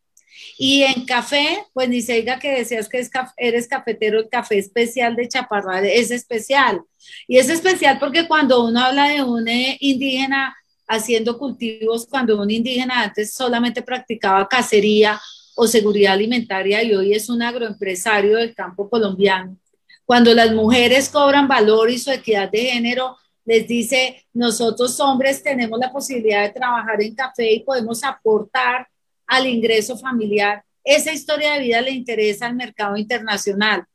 [0.57, 3.03] Y en café, pues ni se diga que decías que
[3.37, 6.81] eres cafetero, el café especial de Chaparral es especial.
[7.27, 10.55] Y es especial porque cuando uno habla de un eh, indígena
[10.87, 15.19] haciendo cultivos, cuando un indígena antes solamente practicaba cacería
[15.55, 19.57] o seguridad alimentaria y hoy es un agroempresario del campo colombiano.
[20.05, 25.80] Cuando las mujeres cobran valor y su equidad de género les dice, nosotros hombres tenemos
[25.80, 28.88] la posibilidad de trabajar en café y podemos aportar
[29.27, 30.63] al ingreso familiar.
[30.84, 33.86] Esa historia de vida le interesa al mercado internacional.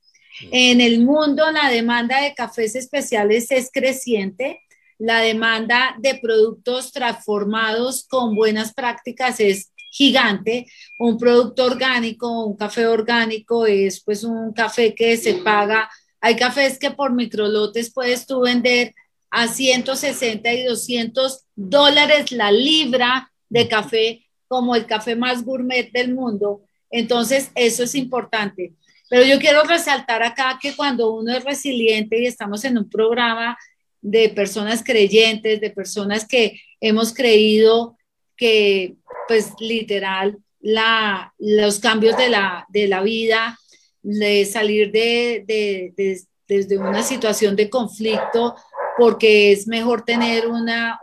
[0.51, 4.61] En el mundo la demanda de cafés especiales es creciente,
[4.99, 10.67] la demanda de productos transformados con buenas prácticas es gigante.
[10.99, 15.91] Un producto orgánico, un café orgánico es pues un café que se paga.
[16.21, 18.95] Hay cafés que por microlotes puedes tú vender
[19.31, 26.15] a 160 y 200 dólares la libra de café como el café más gourmet del
[26.15, 26.62] mundo.
[26.91, 28.75] Entonces, eso es importante.
[29.09, 33.57] Pero yo quiero resaltar acá que cuando uno es resiliente y estamos en un programa
[34.01, 37.97] de personas creyentes, de personas que hemos creído
[38.37, 38.95] que,
[39.29, 43.59] pues, literal, la, los cambios de la, de la vida,
[44.03, 48.55] de salir de, de, de, desde una situación de conflicto
[48.97, 50.99] porque es mejor tener una,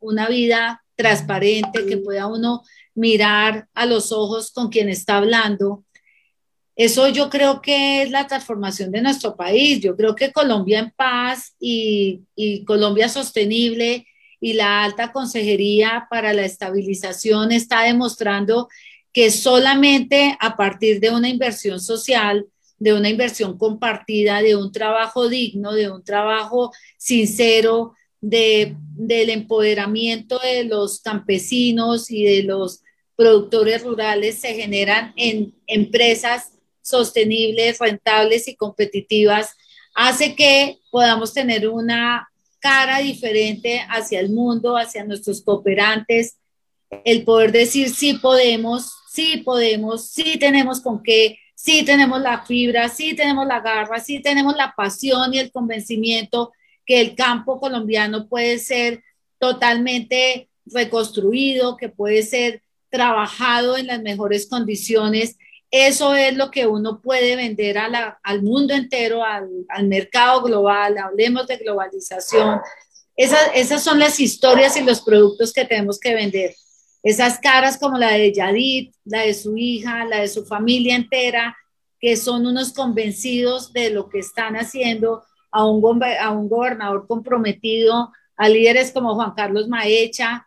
[0.00, 2.62] una vida transparente, que pueda uno
[2.94, 5.84] mirar a los ojos con quien está hablando.
[6.76, 9.80] Eso yo creo que es la transformación de nuestro país.
[9.80, 14.06] Yo creo que Colombia en paz y, y Colombia sostenible
[14.40, 18.68] y la alta consejería para la estabilización está demostrando
[19.12, 22.46] que solamente a partir de una inversión social,
[22.80, 30.38] de una inversión compartida, de un trabajo digno, de un trabajo sincero, de, del empoderamiento
[30.38, 32.80] de los campesinos y de los
[33.16, 39.56] productores rurales, se generan en empresas sostenibles, rentables y competitivas,
[39.94, 46.38] hace que podamos tener una cara diferente hacia el mundo, hacia nuestros cooperantes,
[47.04, 52.88] el poder decir sí podemos, sí podemos, sí tenemos con qué, sí tenemos la fibra,
[52.88, 56.52] sí tenemos la garra, sí tenemos la pasión y el convencimiento
[56.86, 59.02] que el campo colombiano puede ser
[59.38, 65.36] totalmente reconstruido, que puede ser trabajado en las mejores condiciones.
[65.70, 71.58] Eso es lo que uno puede vender al mundo entero, al, mercado global, hablemos de
[71.58, 72.58] globalización.
[73.16, 76.54] esas son las historias y los productos que tenemos que vender.
[77.02, 81.56] Esas caras como la de Yadid, la de su hija, la de su familia entera,
[81.98, 88.12] que son unos convencidos de lo que están haciendo, a un, a un gobernador comprometido,
[88.36, 90.46] a líderes como Juan Carlos Maecha.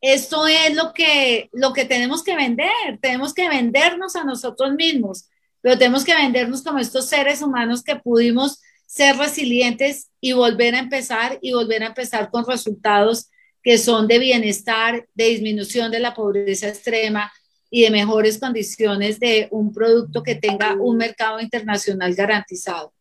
[0.00, 5.28] Esto es lo que, lo que tenemos que vender, tenemos que vendernos a nosotros mismos,
[5.60, 10.78] pero tenemos que vendernos como estos seres humanos que pudimos ser resilientes y volver a
[10.78, 13.30] empezar y volver a empezar con resultados
[13.64, 17.32] que son de bienestar, de disminución de la pobreza extrema
[17.70, 22.92] y de mejores condiciones de un producto que tenga un mercado internacional garantizado.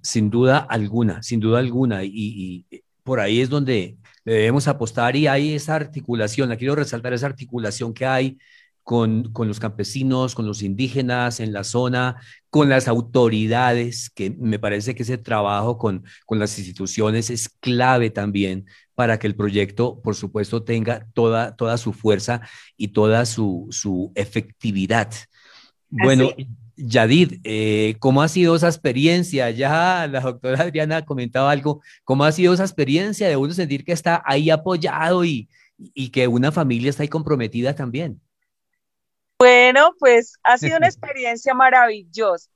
[0.00, 2.04] Sin duda alguna, sin duda alguna.
[2.04, 2.64] Y,
[3.02, 8.06] por ahí es donde debemos apostar y hay esa articulación, quiero resaltar esa articulación que
[8.06, 8.38] hay
[8.84, 12.16] con, los campesinos, con los indígenas en la zona,
[12.50, 18.10] con las autoridades, que me parece que ese trabajo con, con las instituciones es clave
[18.10, 22.42] también para que el proyecto, por supuesto, tenga toda, toda su fuerza
[22.76, 25.10] y toda su, su efectividad.
[25.88, 26.30] Bueno,
[26.76, 29.50] Yadid, eh, ¿cómo ha sido esa experiencia?
[29.50, 33.92] Ya la doctora Adriana comentaba algo, ¿cómo ha sido esa experiencia de uno sentir que
[33.92, 38.20] está ahí apoyado y, y que una familia está ahí comprometida también?
[39.44, 42.48] Bueno, pues ha sido una experiencia maravillosa.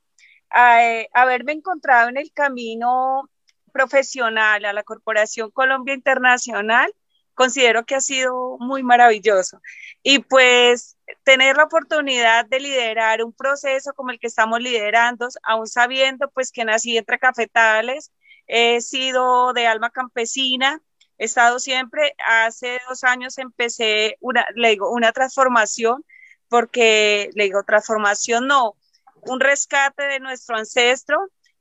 [0.57, 3.29] Eh, haberme encontrado en el camino
[3.75, 6.91] profesional a la Corporación Colombia Internacional,
[7.35, 9.61] considero que ha sido muy maravilloso.
[10.03, 15.67] Y pues tener la oportunidad de liderar un proceso como el que estamos liderando, aún
[15.67, 18.13] sabiendo pues que nací entre cafetales,
[18.47, 20.81] he sido de alma campesina,
[21.19, 26.03] he estado siempre, hace dos años empecé una, le digo, una transformación
[26.49, 28.75] porque le digo transformación, no,
[29.23, 31.19] un rescate de nuestro ancestro.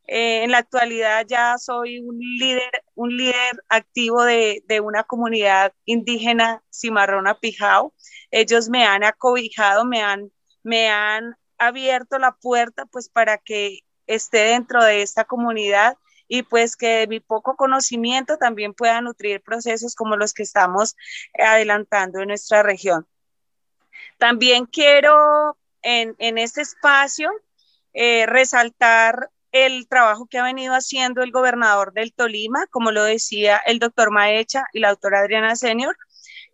[0.09, 6.63] Eh, en la actualidad ya soy un líder, un líder activo de, una comunidad indígena
[6.71, 7.93] cimarrona pijao.
[8.31, 10.31] Ellos me han acobijado, me han,
[10.63, 15.97] me han abierto la puerta pues para que esté dentro de esta comunidad
[16.29, 20.95] y pues que de mi poco conocimiento también pueda nutrir procesos como los que estamos
[21.37, 23.07] adelantando en nuestra región.
[24.17, 27.31] También quiero en, este espacio
[27.93, 33.61] eh, resaltar el trabajo que ha venido haciendo el gobernador del Tolima, como lo decía
[33.65, 35.97] el doctor Maecha y la doctora Adriana Senior.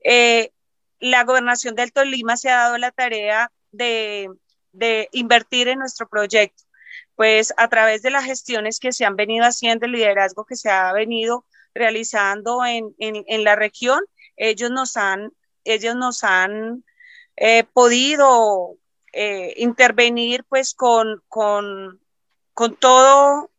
[0.03, 0.51] Eh,
[0.99, 4.29] la gobernación del Tolima se ha dado la tarea de,
[5.11, 6.63] invertir en nuestro proyecto,
[7.15, 10.69] pues a través de las gestiones que se han venido haciendo, el liderazgo que se
[10.69, 14.03] ha venido realizando en, en la región,
[14.35, 15.31] ellos nos han,
[15.63, 16.83] ellos nos han
[17.35, 18.77] he podido
[19.11, 22.01] eh, intervenir pues con, con,
[22.53, 23.51] con, todo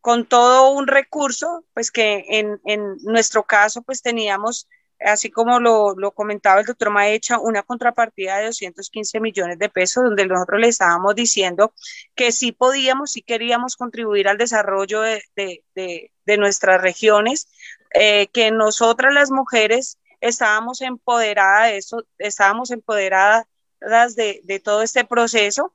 [0.00, 5.94] con todo un recurso, pues que en, en nuestro caso pues teníamos, así como lo,
[5.94, 10.68] lo, comentaba el doctor Maecha, una contrapartida de 215 millones de pesos, donde nosotros le
[10.68, 11.74] estábamos diciendo
[12.14, 17.48] que sí podíamos, sí queríamos contribuir al desarrollo de, de, de, nuestras regiones,
[17.92, 23.46] eh, que nosotras las mujeres estábamos empoderadas de eso, estábamos empoderadas
[24.14, 25.74] de, todo este proceso.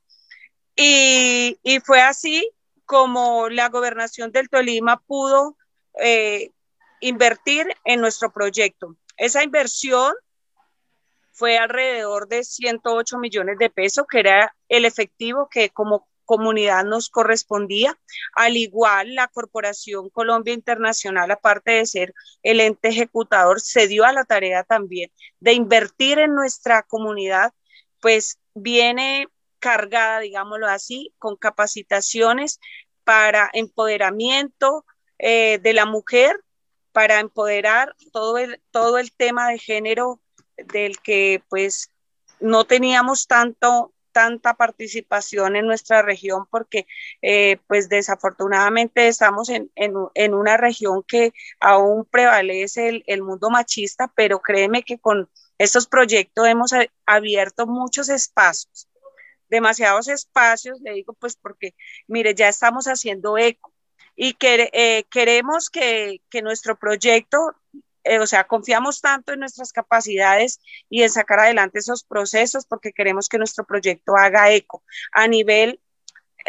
[0.76, 2.52] Y, y, fue así
[2.86, 5.58] como la gobernación del Tolima pudo
[6.00, 6.52] eh,
[7.00, 8.96] invertir en nuestro proyecto.
[9.18, 10.14] Esa inversión
[11.32, 17.10] fue alrededor de 108 millones de pesos, que era el efectivo que como comunidad nos
[17.10, 17.98] correspondía.
[18.34, 22.14] Al igual, la Corporación Colombia Internacional, aparte de ser
[22.44, 27.54] el ente ejecutador, se dio a la tarea también de invertir en nuestra comunidad,
[28.02, 29.28] pues viene
[29.60, 32.60] cargada, digámoslo así, con capacitaciones
[33.04, 34.86] para empoderamiento
[35.18, 36.40] eh, de la mujer,
[36.92, 40.22] para empoderar todo el, todo el tema de género
[40.58, 41.92] del que pues
[42.40, 46.88] no teníamos tanto tanta participación en nuestra región porque
[47.22, 54.09] eh, pues desafortunadamente estamos en, en, una región que aún prevalece el, el, mundo machista,
[54.16, 56.72] pero créeme que con estos proyectos hemos
[57.05, 58.88] abierto muchos espacios,
[59.49, 61.76] demasiados espacios, le digo pues porque
[62.07, 63.74] mire, ya estamos haciendo eco
[64.16, 67.53] y que, eh, queremos que, que nuestro proyecto
[68.06, 72.93] eh, o sea, confiamos tanto en nuestras capacidades y en sacar adelante esos procesos porque
[72.93, 75.82] queremos que nuestro proyecto haga eco a nivel,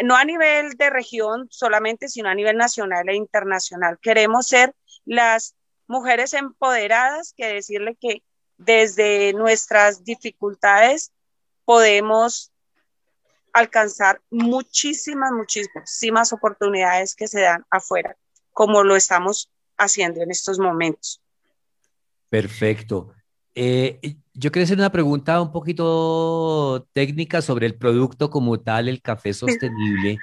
[0.03, 3.97] no a nivel de región solamente, sino a nivel nacional e internacional.
[3.99, 5.55] Queremos ser las
[5.87, 8.23] mujeres empoderadas que decirle que
[8.57, 11.11] desde nuestras dificultades
[11.65, 12.51] podemos
[13.51, 18.15] alcanzar muchísimas, muchísimas oportunidades que se dan afuera,
[18.53, 21.23] como lo estamos haciendo en estos momentos.
[22.29, 23.13] Perfecto.
[23.55, 29.01] Eh, yo quería hacer una pregunta un poquito técnica sobre el producto como tal, el
[29.01, 30.17] café sostenible.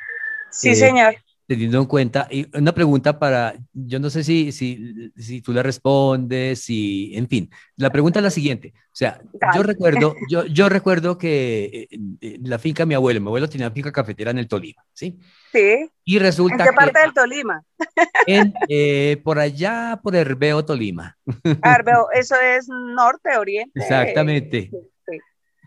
[0.51, 5.13] Sí, eh, señor teniendo en cuenta, y una pregunta para, yo no sé si, si,
[5.17, 9.21] si tú le respondes, si, en fin, la pregunta es la siguiente, o sea,
[9.55, 11.89] yo recuerdo, yo, yo recuerdo que
[12.21, 14.83] eh, la finca de mi abuelo, mi abuelo tenía una finca cafetera en el Tolima,
[14.93, 15.19] ¿sí?
[15.53, 15.91] Sí.
[16.05, 17.63] Y resulta ¿En qué parte del Tolima?
[18.27, 21.17] En, eh, por allá, por Herbeo, Tolima.
[21.63, 23.79] Herbeo, eso es norte, oriente.
[23.79, 24.71] Exactamente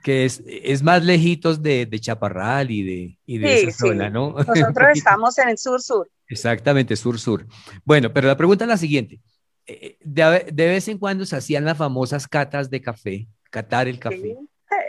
[0.08, 4.30] que es, es más lejitos de, de Chaparral y de, y de esa zona, ¿no?
[4.48, 6.10] Nosotros estamos en el sur-sur.
[6.30, 7.46] Exactamente, sur-sur.
[7.84, 9.20] Bueno, pero la pregunta es la siguiente.
[9.66, 14.00] Eh, de, de, vez en cuando se hacían las famosas catas de café, catar el
[14.00, 14.38] café.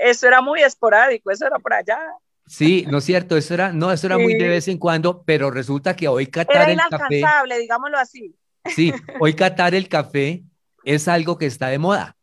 [0.00, 1.98] Eso era muy esporádico, eso era por allá.
[2.46, 5.50] Sí, no es cierto, eso era, no, eso era muy de vez en cuando, pero
[5.50, 7.24] resulta que hoy catar el café.
[7.60, 8.36] digámoslo así.
[8.66, 10.44] Sí, hoy catar el café
[10.84, 12.17] es algo que está de moda.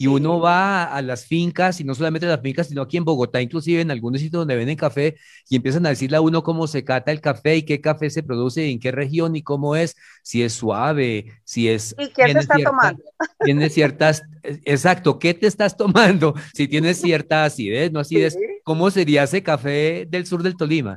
[0.00, 3.04] Y uno va a las fincas, y no solamente a las fincas, sino aquí en
[3.04, 6.66] Bogotá, inclusive en algunos sitios donde venden café, y empiezan a decirle a uno cómo
[6.66, 9.98] se cata el café y qué café se produce, en qué región y cómo es,
[10.22, 11.94] si es suave, si es...
[11.98, 13.04] ¿Y qué te está tomando?
[13.44, 14.22] Tiene ciertas...
[14.42, 16.32] Exacto, ¿qué te estás tomando?
[16.54, 20.96] Si tiene cierta acidez, no acidez, ¿cómo sería ese café del sur del Tolima?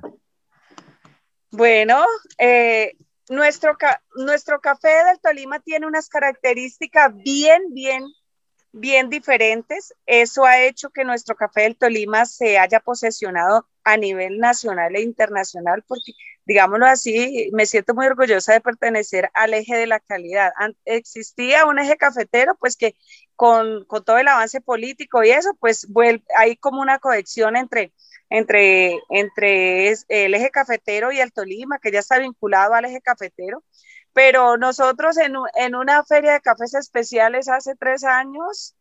[1.51, 2.05] Bueno,
[2.37, 2.95] eh,
[3.27, 3.75] nuestro,
[4.15, 8.05] nuestro café del Tolima tiene unas características bien, bien
[8.73, 9.93] bien diferentes.
[10.05, 15.01] Eso ha hecho que nuestro café del Tolima se haya posesionado a nivel nacional e
[15.01, 16.13] internacional, porque,
[16.45, 20.51] digámoslo así, me siento muy orgullosa de pertenecer al eje de la calidad.
[20.85, 22.95] Existía un eje cafetero, pues que
[23.35, 25.87] con, todo el avance político y eso, pues
[26.37, 27.93] hay como una conexión entre,
[28.29, 33.63] entre, entre el eje cafetero y el Tolima, que ya está vinculado al eje cafetero
[34.13, 38.75] pero nosotros en, en una feria de cafés especiales hace tres años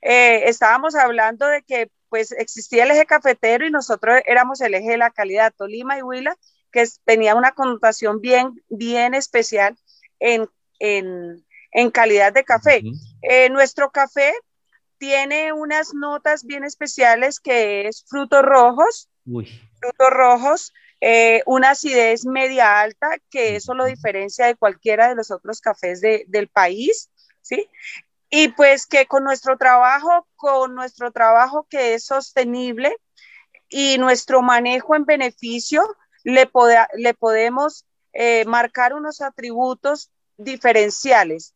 [0.00, 4.90] eh, estábamos hablando de que pues existía el eje cafetero y nosotros éramos el eje
[4.90, 6.36] de la calidad, Tolima y Huila,
[6.70, 9.76] que tenía una connotación bien, bien especial
[10.20, 12.82] en, en, en calidad de café.
[13.22, 14.32] Eh, nuestro café
[14.98, 19.08] tiene unas notas bien especiales que es frutos rojos,
[19.80, 25.30] frutos rojos, eh, una acidez media alta, que eso lo diferencia de cualquiera de los
[25.30, 27.10] otros cafés del país,
[27.42, 27.68] ¿sí?
[28.30, 32.96] Y pues que con nuestro trabajo, con nuestro trabajo que es sostenible
[33.68, 35.82] y nuestro manejo en beneficio,
[36.24, 36.50] le,
[36.94, 41.54] le podemos eh, marcar unos atributos diferenciales.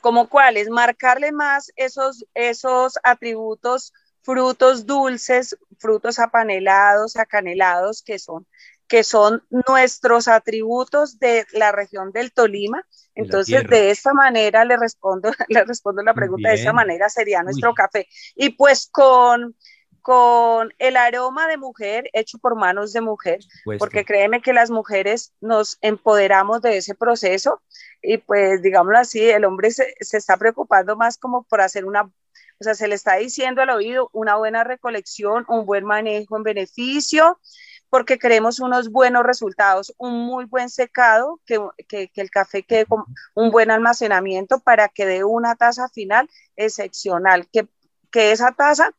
[0.00, 0.68] ¿Como cuáles?
[0.68, 3.92] Marcarle más esos, esos atributos
[4.22, 8.46] frutos dulces, frutos apanelados, acanelados, que son,
[8.86, 12.84] que son nuestros atributos de la región del Tolima.
[13.14, 17.74] Entonces, de esta manera le respondo, le respondo la pregunta, de esta manera sería nuestro
[17.74, 18.06] café.
[18.34, 19.56] Y pues con,
[20.00, 23.40] con el aroma de mujer hecho por manos de mujer,
[23.78, 27.62] porque créeme que las mujeres nos empoderamos de ese proceso
[28.02, 32.10] y pues digámoslo así, el hombre se, se está preocupando más como por hacer una
[32.60, 36.42] o sea, se le está diciendo al oído una buena recolección, un buen manejo en
[36.42, 37.40] beneficio,
[37.88, 41.58] porque queremos unos buenos resultados, un muy buen secado, que,
[41.88, 43.04] que, el café quede con
[43.34, 47.66] un buen almacenamiento para que dé una taza final excepcional, que,
[48.12, 48.92] que esa taza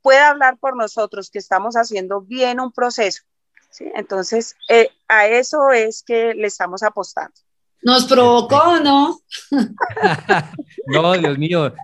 [0.00, 3.24] pueda hablar por nosotros, que estamos haciendo bien un proceso.
[3.70, 3.90] ¿sí?
[3.96, 7.34] Entonces, eh, a eso es que le estamos apostando.
[7.82, 9.20] ¿Nos provocó no?
[10.86, 11.74] no, Dios mío,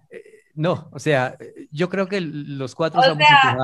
[0.61, 1.39] no, o sea,
[1.71, 3.57] yo creo que los cuatro o sea,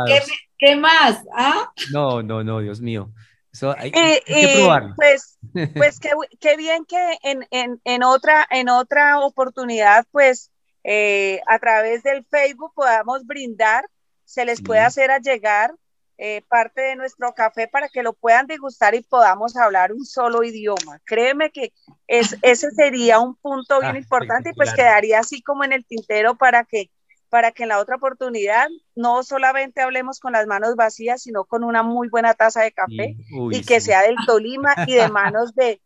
[0.59, 1.23] ¿Qué más?
[1.37, 1.71] ¿Ah?
[1.93, 3.13] No, no, no, Dios mío.
[3.53, 4.95] Eso hay, que probarlo.
[4.97, 5.39] Pues,
[5.75, 10.51] pues qué, bien que en, en, en, otra, en otra oportunidad, pues
[10.85, 13.85] eh, a través del Facebook podamos brindar,
[14.25, 15.75] se les puede hacer a llegar
[16.19, 20.43] eh, parte de nuestro café para que lo puedan degustar y podamos hablar un solo
[20.43, 21.01] idioma.
[21.05, 21.73] Créeme que
[22.07, 25.85] es, ese sería un punto bien ah, importante y pues quedaría así como en el
[25.85, 26.91] tintero para que
[27.29, 31.65] para que en la otra oportunidad no solamente hablemos con las manos vacías, sino con
[31.65, 33.17] una muy buena taza de café
[33.51, 35.83] y que sea del Tolima y de manos de,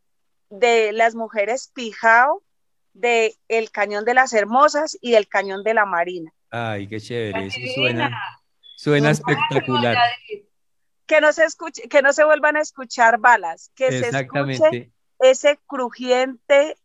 [0.51, 2.43] de las mujeres Pijao,
[2.93, 6.31] de el Cañón de las Hermosas y del Cañón de la Marina.
[6.51, 8.11] Ay, qué chévere, eso suena,
[8.81, 9.99] suena espectacular.
[11.07, 15.59] Que no se escuche, que no se vuelvan a escuchar balas, que se escuche ese
[15.67, 16.77] crujiente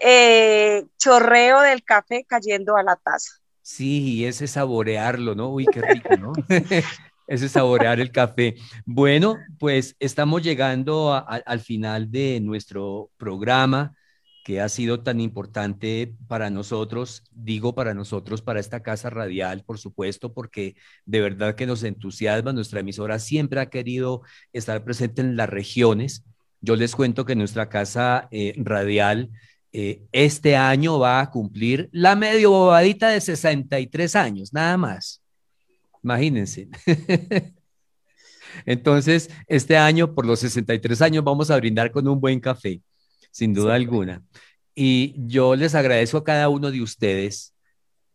[0.00, 3.32] eh, chorreo del café cayendo a la taza.
[3.60, 5.48] Sí, ese saborearlo, ¿no?
[5.48, 6.32] Uy, qué rico, ¿no?
[7.26, 8.54] ese saborear el café.
[8.84, 13.95] Bueno, pues estamos llegando al final de nuestro programa
[14.46, 19.76] que ha sido tan importante para nosotros, digo para nosotros, para esta casa radial, por
[19.76, 22.52] supuesto, porque de verdad que nos entusiasma.
[22.52, 24.22] Nuestra emisora siempre ha querido
[24.52, 26.22] estar presente en las regiones.
[26.60, 29.30] Yo les cuento que nuestra casa eh, radial
[29.72, 35.20] eh, este año va a cumplir la medio bobadita de 63 años, nada más.
[36.04, 36.68] Imagínense.
[38.64, 42.80] Entonces, este año, por los 63 años, vamos a brindar con un buen café
[43.36, 44.22] sin duda alguna.
[44.74, 47.54] Y yo les agradezco a cada uno de ustedes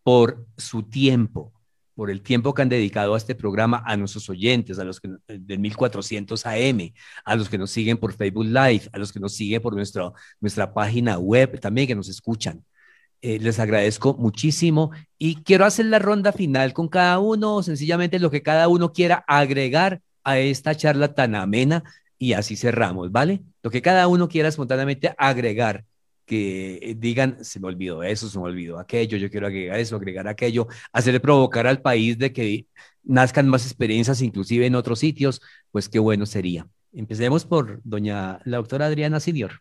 [0.01, 1.53] por su tiempo,
[1.93, 5.09] por el tiempo que han dedicado a este programa, a nuestros oyentes, a los que
[5.27, 6.91] del 1400 AM,
[7.23, 10.15] a los que nos siguen por Facebook Live, a los que nos siguen por nuestro,
[10.39, 12.65] nuestra página web, también que nos escuchan.
[13.21, 18.31] Eh, les agradezco muchísimo y quiero hacer la ronda final con cada uno, sencillamente lo
[18.31, 21.83] que cada uno quiera agregar a esta charla tan amena
[22.21, 23.41] y así cerramos, ¿vale?
[23.63, 25.85] Lo que cada uno quiera espontáneamente agregar,
[26.23, 29.95] que eh, digan, se me olvidó eso, se me olvidó aquello, yo quiero agregar eso,
[29.95, 32.67] agregar aquello, hacerle provocar al país de que
[33.03, 35.41] nazcan más experiencias, inclusive en otros sitios,
[35.71, 36.67] pues qué bueno sería.
[36.93, 39.53] Empecemos por doña la doctora Adriana Senior.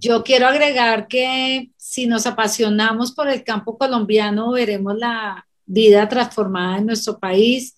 [0.00, 6.76] Yo quiero agregar que si nos apasionamos por el campo colombiano, veremos la vida transformada
[6.76, 7.76] en nuestro país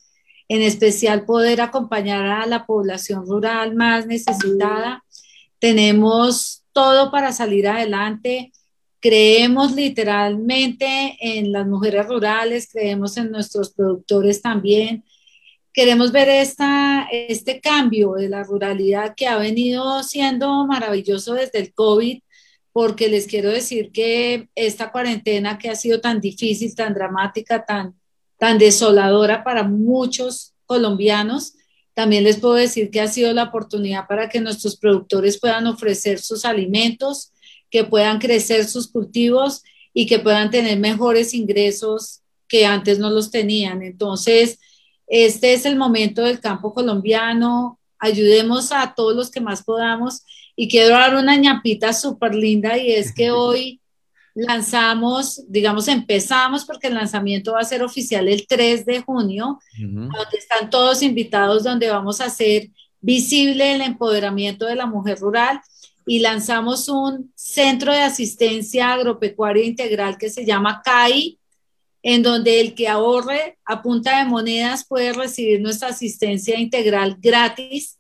[0.49, 5.05] en especial poder acompañar a la población rural más necesitada.
[5.59, 8.53] Tenemos todo para salir adelante.
[9.01, 15.05] Creemos literalmente en las mujeres rurales, creemos en nuestros productores también.
[15.73, 21.75] Queremos ver esta, este cambio de la ruralidad que ha venido siendo maravilloso desde el
[21.75, 22.21] COVID,
[22.73, 27.95] porque les quiero decir que esta cuarentena que ha sido tan difícil, tan dramática, tan,
[28.39, 31.55] tan desoladora para muchos colombianos.
[31.95, 36.19] También les puedo decir que ha sido la oportunidad para que nuestros productores puedan ofrecer
[36.19, 37.33] sus alimentos,
[37.71, 39.63] que puedan crecer sus cultivos
[39.95, 43.83] y que puedan tener mejores ingresos que antes no los tenían.
[43.83, 44.59] Entonces,
[45.07, 47.79] este es el momento del campo colombiano.
[47.99, 50.23] Ayudemos a todos los que más podamos.
[50.55, 53.81] Y quiero dar una ñapita súper linda y es que hoy
[54.37, 60.39] lanzamos, digamos, empezamos porque el lanzamiento va a ser oficial el 3 de junio, donde
[60.39, 62.69] están todos invitados, donde vamos a hacer
[63.01, 65.61] visible el empoderamiento de la mujer rural
[66.05, 71.39] y lanzamos un centro de asistencia agropecuaria integral que se llama CAI,
[72.03, 77.99] en donde el que ahorre a punta de monedas puede recibir nuestra asistencia integral gratis.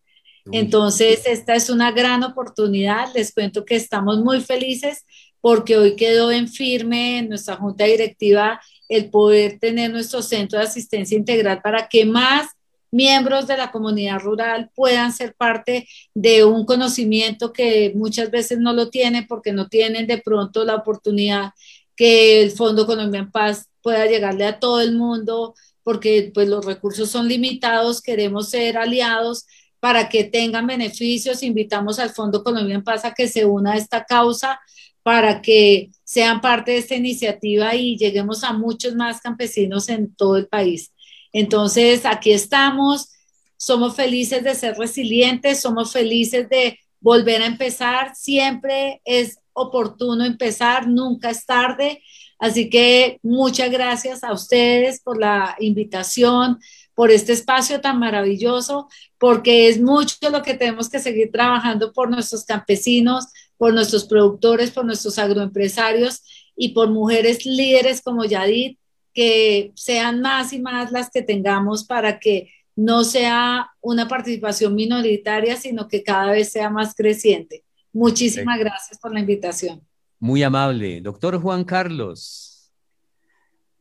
[0.53, 3.13] Entonces, esta es una gran oportunidad.
[3.15, 5.05] Les cuento que estamos muy felices
[5.47, 10.65] porque hoy quedó en firme en nuestra junta directiva el poder tener nuestro centro de
[10.65, 12.49] asistencia integral para que más
[12.91, 18.73] miembros de la comunidad rural puedan ser parte de un conocimiento que muchas veces no
[18.73, 21.53] lo tienen porque no tienen de pronto la oportunidad
[21.95, 26.67] que el Fondo Colombia en Paz pueda llegarle a todo el mundo porque pues los
[26.67, 29.47] recursos son limitados, queremos ser aliados
[29.79, 33.77] para que tengan beneficios, invitamos al Fondo Colombia en Paz a que se una a
[33.77, 34.59] esta causa
[35.07, 40.37] para que sean parte de esta iniciativa y lleguemos a muchos más campesinos en todo
[40.37, 40.93] el país.
[41.33, 43.11] Entonces, aquí estamos,
[43.57, 50.89] somos felices de ser resilientes, somos felices de volver a empezar, siempre es oportuno empezar,
[50.89, 52.03] nunca es tarde.
[52.41, 56.59] Así que muchas gracias a ustedes por la invitación,
[56.97, 58.89] por este espacio tan maravilloso,
[59.19, 63.27] porque es mucho lo que tenemos que seguir trabajando por nuestros campesinos,
[63.59, 66.23] por nuestros productores, por nuestros agroempresarios
[66.57, 68.77] y por mujeres líderes como Yadid,
[69.13, 75.57] que sean más y más las que tengamos para que no sea una participación minoritaria,
[75.57, 77.65] sino que cada vez sea más creciente.
[77.93, 79.81] Muchísimas gracias por la invitación.
[80.19, 81.01] Muy amable.
[81.01, 82.71] Doctor Juan Carlos.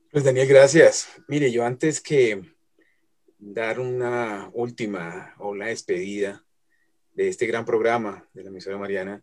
[0.09, 1.09] Pues Daniel, gracias.
[1.27, 2.41] Mire, yo antes que
[3.37, 6.45] dar una última o la despedida
[7.13, 9.21] de este gran programa de la emisora Mariana,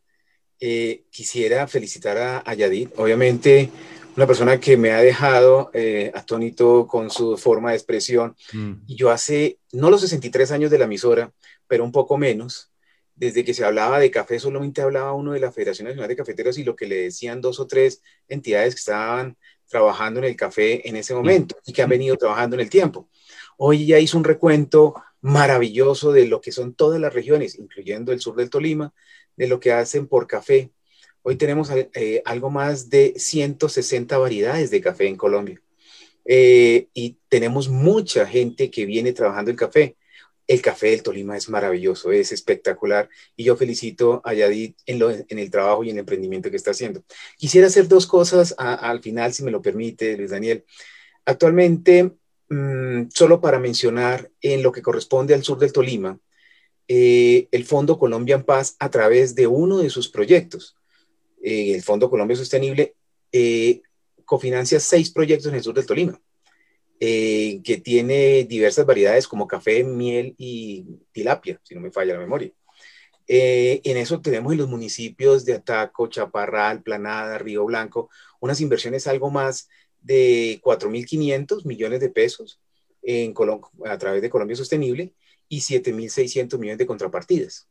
[0.64, 2.90] eh, quisiera felicitar a, a, Yadid.
[2.96, 3.68] Obviamente,
[4.16, 8.36] una persona que me ha dejado eh, atónito con su forma de expresión.
[8.52, 8.74] Mm.
[8.86, 11.32] Y yo hace, no los 63 años de la emisora,
[11.66, 12.70] pero un poco menos,
[13.16, 16.56] desde que se hablaba de café, solamente hablaba uno de la Federación Nacional de Cafeteros
[16.58, 19.36] y lo que le decían dos o tres entidades que estaban
[19.66, 23.08] trabajando en el café en ese momento y que han venido trabajando en el tiempo.
[23.56, 28.20] Hoy ya hizo un recuento maravilloso de lo que son todas las regiones, incluyendo el
[28.20, 28.92] sur del Tolima,
[29.36, 30.70] de lo que hacen por café.
[31.22, 35.60] Hoy tenemos eh, algo más de 160 variedades de café en Colombia.
[36.24, 39.96] Eh, y tenemos mucha gente que viene trabajando el café.
[40.46, 45.38] El café del Tolima es maravilloso, es espectacular y yo felicito a Yadid en, en
[45.38, 47.04] el trabajo y en el emprendimiento que está haciendo.
[47.38, 50.64] Quisiera hacer dos cosas al final, si me lo permite, Luis Daniel.
[51.24, 52.12] Actualmente,
[52.48, 56.18] mm, solo para mencionar en lo que corresponde al sur del Tolima,
[56.88, 60.76] eh, el Fondo Colombia en Paz a través de uno de sus proyectos,
[61.42, 62.94] eh, el Fondo Colombia Sostenible,
[63.30, 63.82] eh,
[64.24, 66.20] cofinancia seis proyectos en el sur del Tolima,
[66.98, 72.52] que tiene diversas variedades como café, miel y tilapia, si no me falla la memoria.
[73.26, 78.08] en eso tenemos en los municipios de Ataco, Chaparral, Planada, Río Blanco,
[78.38, 79.68] unas inversiones algo más
[80.00, 82.60] de 4.500 millones de pesos
[83.02, 83.34] en
[83.84, 85.12] a través de Colombia Sostenible
[85.52, 87.68] y 7.600 millones de contrapartidas.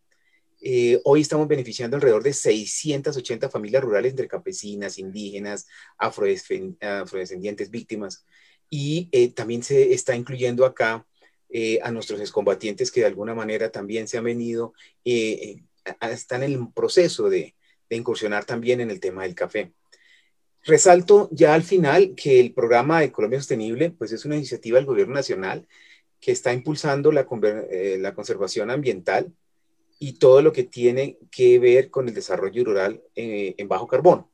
[0.61, 5.67] Eh, hoy estamos beneficiando alrededor de 680 familias rurales entre campesinas, indígenas,
[5.97, 8.23] afrodescendientes, víctimas.
[8.69, 11.07] Y eh, también se está incluyendo acá
[11.49, 16.67] eh, a nuestros excombatientes que de alguna manera también se han venido, están en el
[16.75, 17.55] proceso de,
[17.89, 19.73] de incursionar también en el tema del café.
[20.61, 24.85] Resalto ya al final que el programa de Colombia Sostenible pues es una iniciativa del
[24.85, 25.67] gobierno nacional
[26.21, 27.27] que está impulsando la,
[27.71, 29.33] eh, la, conservación ambiental
[29.99, 34.31] y todo lo que tiene que ver con el desarrollo rural eh, en bajo carbono.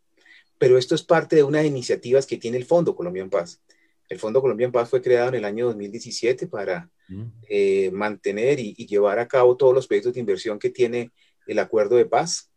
[0.60, 3.62] Pero esto es parte de unas iniciativas que tiene el Fondo Colombia en Paz.
[4.10, 7.24] El Fondo Colombia en Paz fue creado en el año 2017 para mm.
[7.50, 11.12] eh, mantener y, y, llevar a cabo todos los proyectos de inversión que tiene
[11.48, 12.52] el Acuerdo de Paz.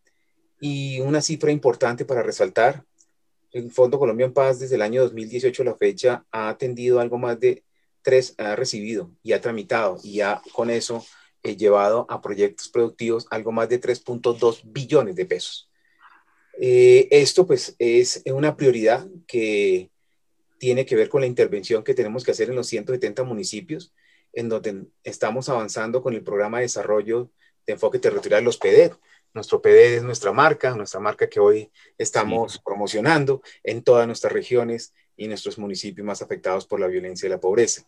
[0.60, 2.84] Y una cifra importante para resaltar,
[3.52, 7.18] el Fondo Colombia en Paz desde el año 2018 a la fecha ha atendido algo
[7.18, 7.64] más de
[8.02, 11.04] tres ha recibido y ha tramitado y ha con eso
[11.42, 15.70] he llevado a proyectos productivos algo más de 3.2 billones de pesos.
[16.58, 19.90] Eh, esto pues es una prioridad que
[20.58, 23.94] tiene que ver con la intervención que tenemos que hacer en los 170 municipios,
[24.34, 27.30] en donde estamos avanzando con el programa de desarrollo
[27.66, 28.92] de enfoque territorial, los PEDED.
[29.32, 34.92] Nuestro PEDED es nuestra marca, nuestra marca que hoy estamos promocionando en todas nuestras regiones
[35.20, 37.84] y nuestros municipios más afectados por la violencia y la pobreza.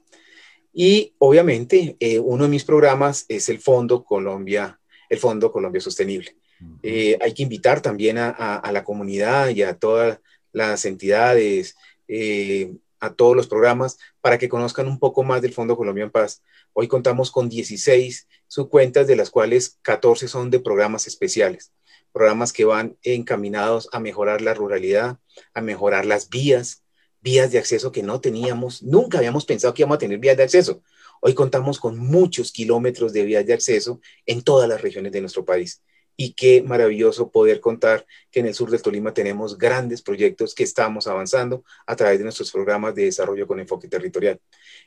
[0.71, 4.79] Y obviamente eh, uno de mis programas es el Fondo Colombia,
[5.09, 6.37] el Fondo Colombia Sostenible.
[6.83, 10.21] Eh, hay que invitar también a, la comunidad y a todas
[10.53, 11.75] las entidades,
[12.07, 16.11] eh, a todos los programas, para que conozcan un poco más del Fondo Colombia en
[16.11, 16.43] Paz.
[16.75, 21.73] Hoy contamos con 16 subcuentas, de las cuales 14 son de programas especiales,
[22.13, 25.19] programas que van encaminados a mejorar la ruralidad,
[25.55, 26.83] a mejorar las vías,
[27.23, 30.43] vías de acceso que no teníamos, nunca habíamos pensado que íbamos a tener vías de
[30.43, 30.83] acceso.
[31.21, 35.45] Hoy contamos con muchos kilómetros de vías de acceso en todas las regiones de nuestro
[35.45, 35.83] país.
[36.17, 40.65] Y qué maravilloso poder contar que en el sur del Tolima tenemos grandes proyectos que
[40.65, 44.39] estamos avanzando a través de nuestros programas de desarrollo con enfoque territorial.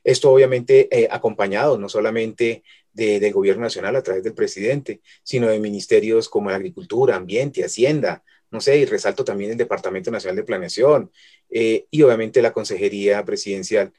[0.04, 2.64] Esto obviamente eh, acompañado no solamente
[2.94, 8.24] del gobierno nacional a través del presidente, sino de ministerios como la agricultura, ambiente, hacienda,
[8.56, 11.12] no sé, y resalto también el Departamento Nacional de Planeación
[11.50, 13.94] eh, y obviamente la Consejería Presidencial.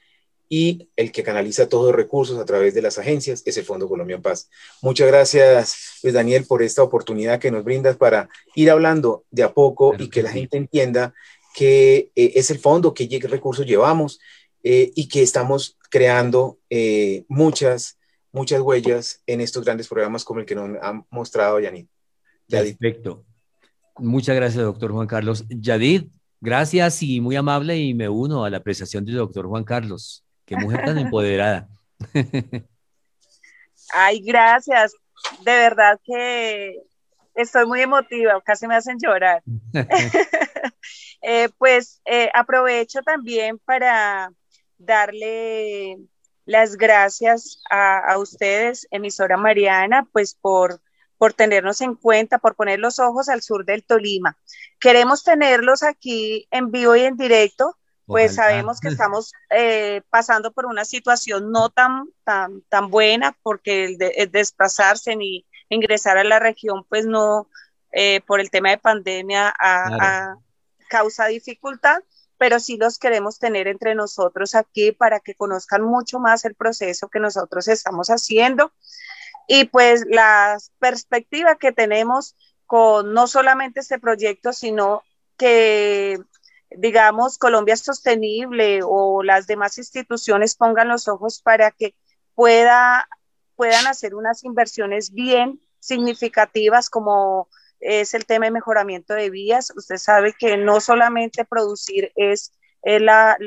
[0.49, 3.89] Y el que canaliza todos los recursos a través de las agencias es el Fondo
[3.89, 4.49] Colombia en Paz.
[4.81, 9.53] Muchas gracias, Luis Daniel, por esta oportunidad que nos brindas para ir hablando de a
[9.53, 11.13] poco y que, la gente entienda
[11.55, 14.21] que eh, es el fondo, qué recursos llevamos
[14.63, 16.59] eh, y que estamos creando
[17.29, 17.99] muchas,
[18.33, 21.89] muchas huellas en estos grandes programas como el que nos ha mostrado Yanit.
[22.49, 23.27] Perfecto.
[23.99, 25.45] Muchas gracias, doctor Juan Carlos.
[25.49, 26.05] Yadid,
[26.41, 30.25] gracias y muy amable y me uno a la apreciación del doctor Juan Carlos.
[30.45, 31.69] Qué mujer tan empoderada.
[33.93, 34.93] Ay, gracias.
[35.45, 36.77] De verdad que
[37.35, 39.43] estoy muy emotiva, casi me hacen llorar.
[41.23, 44.31] Eh, pues eh, aprovecho también para
[44.79, 45.99] darle
[46.45, 50.81] las gracias a, ustedes, emisora Mariana, pues por,
[51.19, 54.37] por tenernos en cuenta, por poner los ojos al sur del Tolima.
[54.81, 60.67] Queremos tenerlos aquí en vivo y en directo, pues sabemos que estamos eh, pasando por
[60.67, 66.85] una situación no tan, tan, tan buena, porque el, desplazarse ni ingresar a la región,
[66.89, 67.49] pues no,
[67.93, 70.37] eh, por el tema de pandemia, a,
[70.89, 71.99] causa dificultad
[72.39, 77.09] pero sí los queremos tener entre nosotros aquí para que conozcan mucho más el proceso
[77.09, 78.73] que nosotros estamos haciendo
[79.47, 82.37] y pues la perspectiva que tenemos
[82.67, 85.03] con no solamente este proyecto, sino
[85.37, 86.19] que
[86.71, 91.95] digamos Colombia Sostenible o las demás instituciones pongan los ojos para que
[92.35, 93.09] pueda,
[93.55, 97.49] puedan hacer unas inversiones bien significativas como
[97.81, 99.73] es el tema de mejoramiento de vías.
[99.77, 103.39] Usted sabe que no solamente producir es la,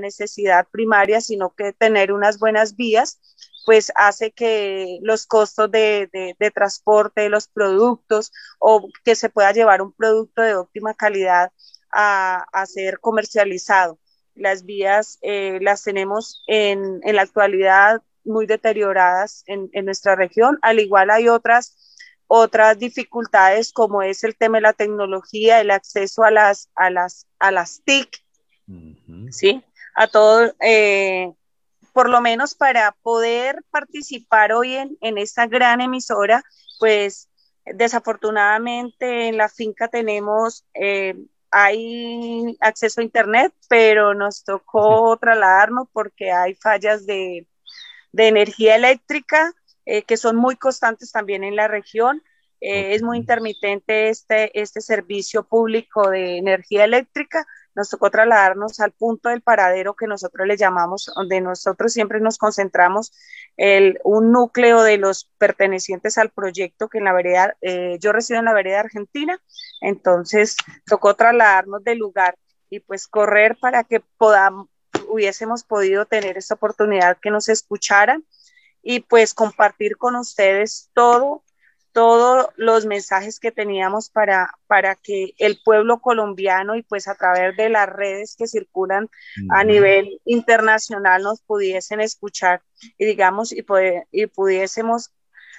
[0.00, 3.20] necesidad primaria, sino que tener unas buenas vías,
[3.64, 6.08] pues hace que los costos de,
[6.54, 11.52] transporte de los productos o que se pueda llevar un producto de óptima calidad
[11.92, 13.98] a, ser comercializado.
[14.34, 20.80] Las vías eh, las tenemos en, la actualidad muy deterioradas en, en nuestra región, al
[20.80, 21.76] igual hay otras
[22.26, 27.26] otras dificultades como es el tema de la tecnología, el acceso a las, a las,
[27.38, 28.08] a las TIC,
[29.30, 29.62] ¿sí?
[29.94, 31.32] A todo, eh,
[31.94, 36.42] por lo menos para poder participar hoy en, en esta gran emisora,
[36.78, 37.30] pues
[37.64, 41.14] desafortunadamente en la finca tenemos, eh,
[41.50, 47.46] hay acceso a internet, pero nos tocó trasladarnos porque hay fallas de,
[48.12, 49.54] de energía eléctrica
[49.86, 52.22] eh, que son muy constantes también en la región.
[52.60, 57.46] Eh, es muy intermitente este, este servicio público de energía eléctrica.
[57.74, 62.38] Nos tocó trasladarnos al punto del paradero que nosotros le llamamos, donde nosotros siempre nos
[62.38, 63.12] concentramos,
[63.56, 68.38] el, un núcleo de los pertenecientes al proyecto que en la vereda, eh, yo resido
[68.38, 69.40] en la vereda argentina,
[69.80, 70.56] entonces
[70.86, 72.36] tocó trasladarnos del lugar
[72.70, 74.68] y pues correr para que podamos,
[75.08, 78.24] hubiésemos podido tener esta oportunidad que nos escucharan
[78.82, 81.42] y pues compartir con ustedes todo,
[81.94, 87.56] todos los mensajes que teníamos para, para que el pueblo colombiano y pues a través
[87.56, 89.08] de las redes que circulan
[89.50, 92.62] a nivel internacional nos pudiesen escuchar
[92.98, 93.64] y digamos y,
[94.10, 95.12] y pudiésemos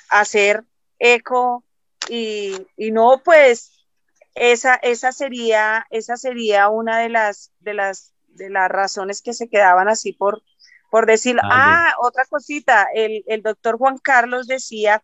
[0.10, 0.66] hacer
[1.00, 1.64] eco
[2.10, 3.72] y, y no pues
[4.36, 9.48] esa, esa sería esa sería una de las de las de las razones que se
[9.48, 10.44] quedaban así por
[10.96, 15.04] por decir, ah, otra cosita, el, el doctor Juan Carlos decía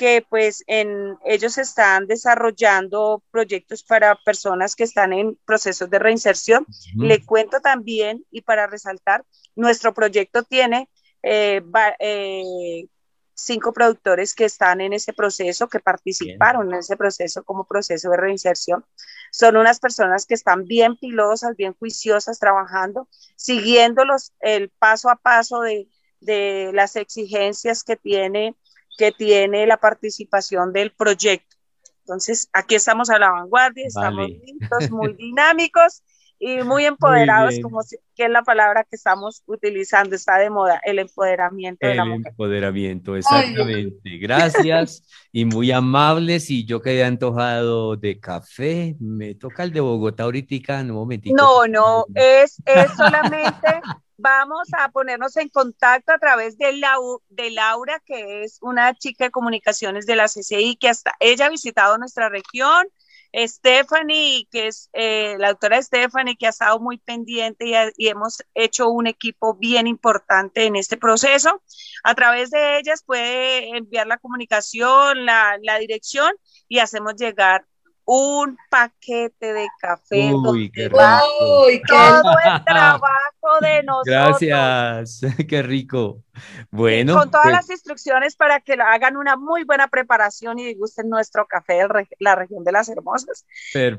[0.00, 6.64] que pues en, ellos están desarrollando proyectos para personas que están en procesos de reinserción.
[6.96, 10.88] Le cuento también, y para resaltar, nuestro proyecto tiene
[11.22, 11.60] eh,
[11.98, 12.86] eh,
[13.34, 18.16] cinco productores que están en ese proceso, que participaron en ese proceso como proceso de
[18.16, 18.82] reinserción.
[19.30, 24.02] Son unas personas que están bien pilosas, bien juiciosas, trabajando, siguiendo
[24.40, 25.90] el paso a paso de,
[26.20, 28.56] de las exigencias que tiene,
[29.00, 31.56] que tiene la participación del proyecto.
[32.00, 34.28] Entonces, aquí estamos a la vanguardia, estamos
[34.90, 36.02] muy dinámicos
[36.38, 37.80] y muy empoderados, como
[38.14, 42.20] que es la palabra que estamos utilizando, está de moda, el empoderamiento de la mujer.
[42.26, 44.18] El empoderamiento, exactamente.
[44.18, 46.50] Gracias y muy amables.
[46.50, 48.96] Y yo quedé antojado de café.
[49.00, 51.34] Me toca el de Bogotá ahorita, un momentito.
[51.34, 53.80] No, no, es, es solamente.
[54.20, 56.80] vamos a ponernos en contacto a través de,
[57.28, 61.50] de Laura, que es una chica de comunicaciones de la CCI, que hasta ella ha
[61.50, 62.86] visitado nuestra región,
[63.32, 67.64] Stephanie, que es eh, la doctora Stephanie, que ha estado muy pendiente
[67.96, 71.62] y, hemos hecho un equipo bien importante en este proceso.
[72.02, 76.32] A través de ellas puede enviar la comunicación, la, la dirección
[76.68, 77.64] y hacemos llegar
[78.12, 80.34] un paquete de café.
[80.34, 80.98] Uy, qué rico.
[80.98, 84.40] todo el trabajo de nosotros.
[84.40, 86.24] Gracias, qué rico.
[86.72, 87.14] Bueno.
[87.14, 91.46] con todas pues las instrucciones para que hagan una muy buena preparación y gusten nuestro
[91.46, 93.46] café de la región de las Hermosas.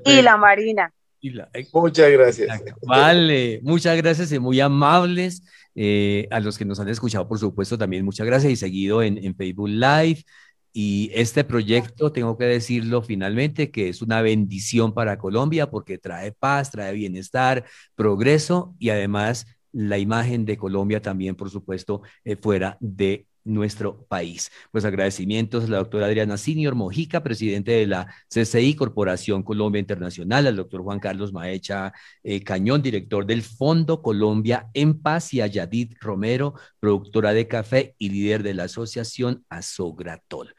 [0.04, 0.94] Y la Marina.
[1.74, 2.62] muchas gracias.
[2.82, 5.42] Vale, muchas gracias y muy amables.
[5.74, 9.18] Eh, a los que nos han escuchado, por supuesto, también muchas gracias y seguido en,
[9.24, 10.26] en Facebook Live.
[10.74, 16.32] Y este proyecto, tengo que decirlo finalmente, que es una bendición para Colombia porque trae
[16.32, 17.66] paz, trae bienestar,
[17.96, 24.52] progreso y además la imagen de Colombia también, por supuesto, eh, fuera de nuestro país.
[24.72, 30.48] Pues agradecimientos a la doctora Adriana Senior Mojica, presidente de la CCI Corporación Colombia Internacional,
[30.48, 31.92] al doctor Juan Carlos Maecha
[32.24, 37.96] eh, Cañón, director del Fondo Colombia en Paz, y a Yadid Romero, productora de café
[37.98, 40.54] y líder de la asociación Azogratol.